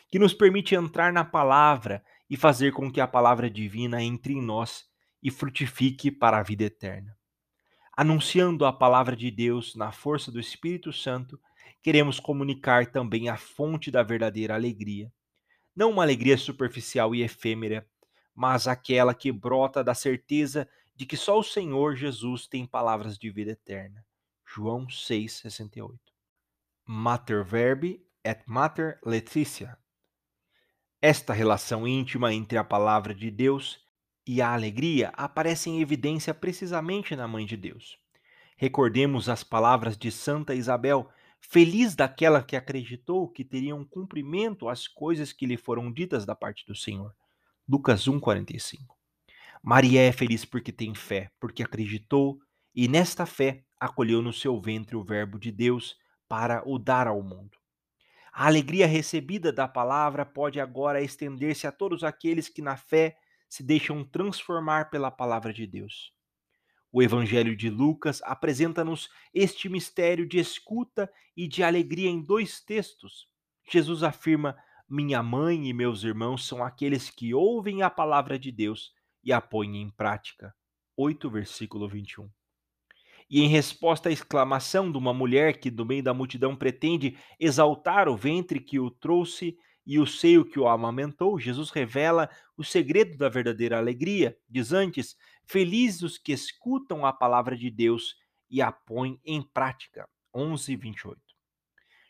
Que 0.08 0.20
nos 0.20 0.32
permite 0.32 0.76
entrar 0.76 1.12
na 1.12 1.24
palavra 1.24 2.00
e 2.30 2.36
fazer 2.36 2.72
com 2.72 2.88
que 2.88 3.00
a 3.00 3.08
palavra 3.08 3.50
divina 3.50 4.00
entre 4.00 4.34
em 4.34 4.40
nós 4.40 4.84
e 5.20 5.32
frutifique 5.32 6.12
para 6.12 6.38
a 6.38 6.44
vida 6.44 6.62
eterna. 6.62 7.18
Anunciando 7.96 8.64
a 8.64 8.72
palavra 8.72 9.16
de 9.16 9.32
Deus 9.32 9.74
na 9.74 9.90
força 9.90 10.30
do 10.30 10.38
Espírito 10.38 10.92
Santo, 10.92 11.40
queremos 11.82 12.20
comunicar 12.20 12.86
também 12.92 13.28
a 13.28 13.36
fonte 13.36 13.90
da 13.90 14.04
verdadeira 14.04 14.54
alegria. 14.54 15.12
Não 15.76 15.90
uma 15.90 16.02
alegria 16.02 16.38
superficial 16.38 17.14
e 17.14 17.22
efêmera, 17.22 17.86
mas 18.34 18.66
aquela 18.66 19.14
que 19.14 19.30
brota 19.30 19.84
da 19.84 19.94
certeza 19.94 20.66
de 20.94 21.04
que 21.04 21.16
só 21.16 21.38
o 21.38 21.44
Senhor 21.44 21.94
Jesus 21.94 22.46
tem 22.46 22.66
palavras 22.66 23.18
de 23.18 23.30
vida 23.30 23.50
eterna. 23.50 24.02
João 24.44 24.86
6,68 24.86 25.98
Mater 26.86 27.44
verbi 27.44 28.02
et 28.24 28.40
mater 28.46 28.98
Letícia. 29.04 29.76
Esta 31.02 31.34
relação 31.34 31.86
íntima 31.86 32.32
entre 32.32 32.56
a 32.56 32.64
palavra 32.64 33.14
de 33.14 33.30
Deus 33.30 33.84
e 34.26 34.40
a 34.40 34.52
alegria 34.52 35.12
aparece 35.14 35.68
em 35.68 35.80
evidência 35.80 36.32
precisamente 36.32 37.14
na 37.14 37.28
Mãe 37.28 37.44
de 37.44 37.56
Deus. 37.56 37.98
Recordemos 38.56 39.28
as 39.28 39.44
palavras 39.44 39.96
de 39.96 40.10
Santa 40.10 40.54
Isabel, 40.54 41.08
feliz 41.48 41.94
daquela 41.94 42.42
que 42.42 42.56
acreditou 42.56 43.28
que 43.28 43.44
teriam 43.44 43.84
cumprimento 43.84 44.68
as 44.68 44.88
coisas 44.88 45.32
que 45.32 45.46
lhe 45.46 45.56
foram 45.56 45.92
ditas 45.92 46.24
da 46.24 46.34
parte 46.34 46.66
do 46.66 46.74
Senhor. 46.74 47.14
Lucas 47.68 48.06
1:45. 48.06 48.96
Maria 49.62 50.00
é 50.02 50.12
feliz 50.12 50.44
porque 50.44 50.72
tem 50.72 50.94
fé, 50.94 51.30
porque 51.40 51.62
acreditou 51.62 52.38
e 52.74 52.88
nesta 52.88 53.26
fé 53.26 53.64
acolheu 53.78 54.22
no 54.22 54.32
seu 54.32 54.60
ventre 54.60 54.96
o 54.96 55.04
verbo 55.04 55.38
de 55.38 55.50
Deus 55.50 55.96
para 56.28 56.62
o 56.68 56.78
dar 56.78 57.06
ao 57.06 57.22
mundo. 57.22 57.58
A 58.32 58.46
alegria 58.46 58.86
recebida 58.86 59.52
da 59.52 59.66
palavra 59.66 60.26
pode 60.26 60.60
agora 60.60 61.02
estender-se 61.02 61.66
a 61.66 61.72
todos 61.72 62.04
aqueles 62.04 62.48
que 62.48 62.60
na 62.60 62.76
fé 62.76 63.16
se 63.48 63.62
deixam 63.62 64.04
transformar 64.04 64.90
pela 64.90 65.10
palavra 65.10 65.52
de 65.52 65.66
Deus. 65.66 66.12
O 66.96 67.02
Evangelho 67.02 67.54
de 67.54 67.68
Lucas 67.68 68.22
apresenta-nos 68.22 69.10
este 69.34 69.68
mistério 69.68 70.26
de 70.26 70.38
escuta 70.38 71.12
e 71.36 71.46
de 71.46 71.62
alegria 71.62 72.08
em 72.08 72.22
dois 72.22 72.58
textos. 72.58 73.28
Jesus 73.70 74.02
afirma: 74.02 74.56
Minha 74.88 75.22
mãe 75.22 75.68
e 75.68 75.74
meus 75.74 76.04
irmãos 76.04 76.46
são 76.46 76.64
aqueles 76.64 77.10
que 77.10 77.34
ouvem 77.34 77.82
a 77.82 77.90
palavra 77.90 78.38
de 78.38 78.50
Deus 78.50 78.94
e 79.22 79.30
a 79.30 79.42
põem 79.42 79.82
em 79.82 79.90
prática. 79.90 80.54
8, 80.96 81.28
versículo 81.28 81.86
21. 81.86 82.30
E 83.28 83.42
em 83.42 83.48
resposta 83.48 84.08
à 84.08 84.12
exclamação 84.12 84.90
de 84.90 84.96
uma 84.96 85.12
mulher 85.12 85.60
que, 85.60 85.70
do 85.70 85.84
meio 85.84 86.02
da 86.02 86.14
multidão, 86.14 86.56
pretende 86.56 87.18
exaltar 87.38 88.08
o 88.08 88.16
ventre 88.16 88.58
que 88.58 88.80
o 88.80 88.90
trouxe 88.90 89.58
e 89.86 90.00
o 90.00 90.06
seio 90.06 90.44
que 90.44 90.58
o 90.58 90.66
amamentou, 90.66 91.38
Jesus 91.38 91.70
revela 91.70 92.28
o 92.56 92.64
segredo 92.64 93.16
da 93.16 93.28
verdadeira 93.28 93.78
alegria. 93.78 94.36
Diz 94.48 94.72
antes: 94.72 95.16
Felizes 95.44 96.02
os 96.02 96.18
que 96.18 96.32
escutam 96.32 97.06
a 97.06 97.12
palavra 97.12 97.56
de 97.56 97.70
Deus 97.70 98.16
e 98.50 98.60
a 98.60 98.72
põem 98.72 99.20
em 99.24 99.40
prática. 99.40 100.08
11, 100.34 100.74
28. 100.74 101.20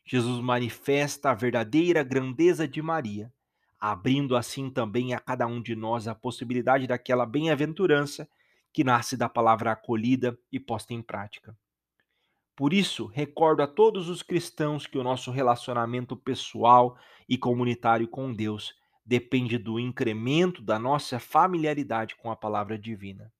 Jesus 0.05 0.41
manifesta 0.41 1.31
a 1.31 1.35
verdadeira 1.35 2.03
grandeza 2.03 2.67
de 2.67 2.81
Maria, 2.81 3.31
abrindo 3.79 4.37
assim 4.37 4.71
também 4.71 5.12
a 5.12 5.21
cada 5.21 5.47
um 5.47 5.61
de 5.61 5.77
nós 5.77 6.09
a 6.09 6.15
possibilidade 6.15 6.87
daquela 6.87 7.27
bem-aventurança 7.27 8.29
que 8.73 8.85
nasce 8.85 9.17
da 9.17 9.29
palavra 9.29 9.73
acolhida 9.73 10.39
e 10.51 10.59
posta 10.59 10.95
em 10.95 11.03
prática. 11.03 11.57
Por 12.57 12.73
isso, 12.73 13.05
recordo 13.05 13.62
a 13.62 13.66
todos 13.66 14.09
os 14.09 14.23
cristãos 14.23 14.87
que 14.87 14.97
o 14.97 15.03
nosso 15.05 15.31
relacionamento 15.31 16.16
pessoal 16.16 16.99
e 17.29 17.37
comunitário 17.37 18.09
com 18.09 18.33
Deus 18.33 18.75
depende 19.05 19.59
do 19.59 19.79
incremento 19.79 20.62
da 20.62 20.79
nossa 20.79 21.21
familiaridade 21.21 22.16
com 22.16 22.31
a 22.31 22.37
palavra 22.37 22.79
divina. 22.79 23.31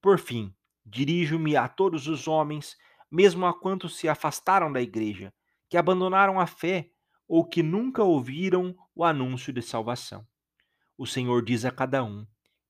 Por 0.00 0.20
fim, 0.20 0.54
dirijo-me 0.86 1.56
a 1.56 1.66
todos 1.66 2.06
os 2.06 2.28
homens, 2.28 2.76
mesmo 3.10 3.44
a 3.44 3.52
quantos 3.52 3.96
se 3.96 4.08
afastaram 4.08 4.72
da 4.72 4.80
igreja, 4.80 5.34
que 5.68 5.76
abandonaram 5.76 6.38
a 6.38 6.46
fé 6.46 6.90
ou 7.26 7.44
que 7.44 7.62
nunca 7.62 8.04
ouviram 8.04 8.76
o 8.94 9.04
anúncio 9.04 9.52
de 9.52 9.62
salvação. 9.62 10.24
O 10.96 11.06
Senhor 11.06 11.44
diz 11.44 11.64
a 11.64 11.72
cada 11.72 12.04
um: 12.04 12.24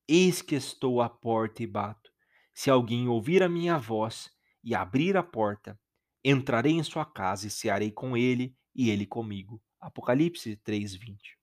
Eis 0.07 0.41
que 0.41 0.55
estou 0.55 0.99
à 0.99 1.09
porta 1.09 1.61
e 1.61 1.67
bato. 1.67 2.11
Se 2.53 2.71
alguém 2.71 3.07
ouvir 3.07 3.43
a 3.43 3.49
minha 3.49 3.77
voz 3.77 4.32
e 4.63 4.73
abrir 4.73 5.17
a 5.17 5.23
porta, 5.23 5.79
entrarei 6.23 6.73
em 6.73 6.83
sua 6.83 7.05
casa 7.05 7.47
e 7.47 7.49
cearei 7.49 7.91
com 7.91 8.15
ele 8.15 8.55
e 8.75 8.89
ele 8.89 9.05
comigo. 9.05 9.61
Apocalipse 9.79 10.55
3:20. 10.57 11.37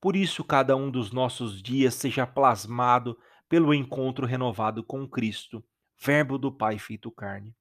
Por 0.00 0.16
isso 0.16 0.44
cada 0.44 0.76
um 0.76 0.90
dos 0.90 1.12
nossos 1.12 1.62
dias 1.62 1.94
seja 1.94 2.26
plasmado 2.26 3.18
pelo 3.48 3.72
encontro 3.72 4.26
renovado 4.26 4.82
com 4.82 5.08
Cristo, 5.08 5.64
Verbo 5.96 6.36
do 6.36 6.50
Pai 6.50 6.78
feito 6.78 7.10
carne. 7.10 7.54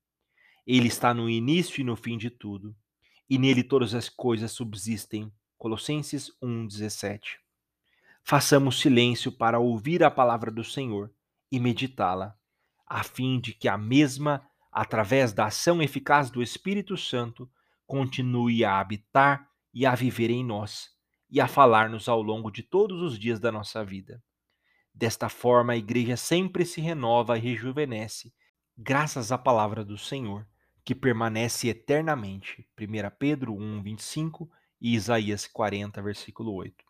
Ele 0.65 0.87
está 0.87 1.13
no 1.13 1.29
início 1.29 1.81
e 1.81 1.83
no 1.83 1.95
fim 1.95 2.17
de 2.17 2.29
tudo, 2.29 2.75
e 3.29 3.37
nele 3.37 3.63
todas 3.63 3.93
as 3.93 4.09
coisas 4.09 4.51
subsistem. 4.51 5.31
Colossenses 5.57 6.31
1:17. 6.41 7.39
Façamos 8.23 8.79
silêncio 8.79 9.31
para 9.31 9.59
ouvir 9.59 10.03
a 10.03 10.11
palavra 10.11 10.49
do 10.49 10.63
Senhor 10.63 11.13
e 11.51 11.59
meditá-la, 11.59 12.37
a 12.85 13.03
fim 13.03 13.39
de 13.39 13.53
que 13.53 13.67
a 13.67 13.77
mesma 13.77 14.45
através 14.73 15.31
da 15.31 15.45
ação 15.45 15.81
eficaz 15.81 16.29
do 16.29 16.41
Espírito 16.41 16.97
Santo, 16.97 17.49
continue 17.85 18.65
a 18.65 18.79
habitar 18.79 19.47
e 19.73 19.85
a 19.85 19.93
viver 19.93 20.29
em 20.29 20.43
nós 20.43 20.89
e 21.29 21.39
a 21.39 21.47
falar-nos 21.47 22.09
ao 22.09 22.21
longo 22.21 22.51
de 22.51 22.63
todos 22.63 23.01
os 23.01 23.17
dias 23.17 23.39
da 23.39 23.51
nossa 23.51 23.83
vida. 23.85 24.21
Desta 24.93 25.29
forma, 25.29 25.73
a 25.73 25.77
igreja 25.77 26.15
sempre 26.15 26.65
se 26.65 26.79
renova 26.79 27.37
e 27.37 27.41
rejuvenesce, 27.41 28.33
graças 28.77 29.31
à 29.31 29.37
palavra 29.37 29.83
do 29.83 29.97
Senhor, 29.97 30.47
que 30.85 30.93
permanece 30.93 31.69
eternamente. 31.69 32.67
1 32.79 33.15
Pedro 33.17 33.55
1, 33.55 33.81
25 33.81 34.49
e 34.79 34.93
Isaías 34.93 35.47
40, 35.47 36.01
versículo 36.01 36.53
8. 36.53 36.83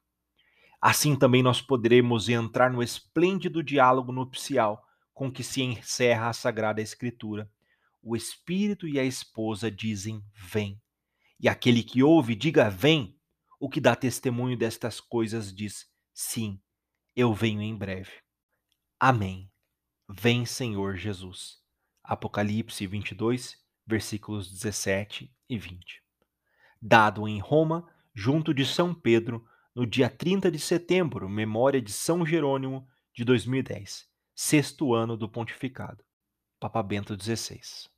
Assim 0.82 1.16
também 1.16 1.42
nós 1.42 1.62
poderemos 1.62 2.28
entrar 2.28 2.70
no 2.70 2.84
esplêndido 2.84 3.64
diálogo 3.64 4.12
nupcial 4.12 4.84
com 5.14 5.32
que 5.32 5.44
se 5.44 5.62
encerra 5.62 6.28
a 6.28 6.34
Sagrada 6.34 6.82
Escritura. 6.82 7.50
O 8.06 8.18
Espírito 8.18 8.86
e 8.86 9.00
a 9.00 9.06
esposa 9.06 9.72
dizem: 9.72 10.22
Vem. 10.36 10.82
E 11.40 11.48
aquele 11.48 11.82
que 11.82 12.04
ouve, 12.04 12.36
diga: 12.36 12.70
Vem. 12.70 13.18
O 13.58 13.70
que 13.70 13.80
dá 13.80 13.96
testemunho 13.96 14.58
destas 14.58 15.00
coisas 15.00 15.56
diz: 15.56 15.86
Sim, 16.14 16.62
eu 17.16 17.34
venho 17.34 17.62
em 17.62 17.74
breve. 17.74 18.12
Amém. 19.00 19.50
Vem, 20.10 20.46
Senhor 20.46 20.98
Jesus. 20.98 21.62
Apocalipse 22.04 22.86
22, 22.86 23.58
versículos 23.88 24.52
17 24.52 25.34
e 25.50 25.58
20. 25.58 26.04
Dado 26.82 27.26
em 27.26 27.40
Roma, 27.40 27.90
junto 28.14 28.54
de 28.54 28.66
São 28.66 28.94
Pedro, 28.94 29.48
no 29.74 29.88
dia 29.88 30.10
30 30.10 30.52
de 30.52 30.60
setembro, 30.60 31.30
memória 31.30 31.82
de 31.82 31.94
São 31.94 32.26
Jerônimo 32.26 32.86
de 33.16 33.24
2010, 33.24 34.06
sexto 34.36 34.94
ano 34.94 35.16
do 35.16 35.30
pontificado. 35.30 36.04
Papa 36.60 36.84
Bento 36.84 37.18
XVI. 37.18 37.93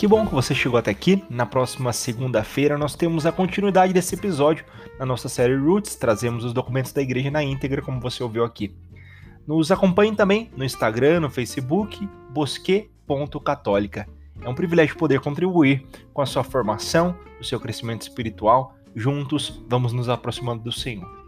Que 0.00 0.08
bom 0.08 0.26
que 0.26 0.32
você 0.32 0.54
chegou 0.54 0.78
até 0.78 0.90
aqui. 0.90 1.22
Na 1.28 1.44
próxima 1.44 1.92
segunda-feira 1.92 2.78
nós 2.78 2.94
temos 2.94 3.26
a 3.26 3.32
continuidade 3.32 3.92
desse 3.92 4.14
episódio 4.14 4.64
na 4.98 5.04
nossa 5.04 5.28
série 5.28 5.54
Roots. 5.54 5.94
Trazemos 5.94 6.42
os 6.42 6.54
documentos 6.54 6.90
da 6.90 7.02
igreja 7.02 7.30
na 7.30 7.44
íntegra, 7.44 7.82
como 7.82 8.00
você 8.00 8.22
ouviu 8.22 8.42
aqui. 8.42 8.74
Nos 9.46 9.70
acompanhe 9.70 10.16
também 10.16 10.50
no 10.56 10.64
Instagram, 10.64 11.20
no 11.20 11.28
Facebook, 11.28 12.08
bosque.católica. 12.30 14.08
É 14.40 14.48
um 14.48 14.54
privilégio 14.54 14.96
poder 14.96 15.20
contribuir 15.20 15.86
com 16.14 16.22
a 16.22 16.26
sua 16.26 16.42
formação, 16.42 17.14
o 17.38 17.44
seu 17.44 17.60
crescimento 17.60 18.00
espiritual. 18.00 18.74
Juntos, 18.96 19.62
vamos 19.68 19.92
nos 19.92 20.08
aproximando 20.08 20.62
do 20.62 20.72
Senhor. 20.72 21.19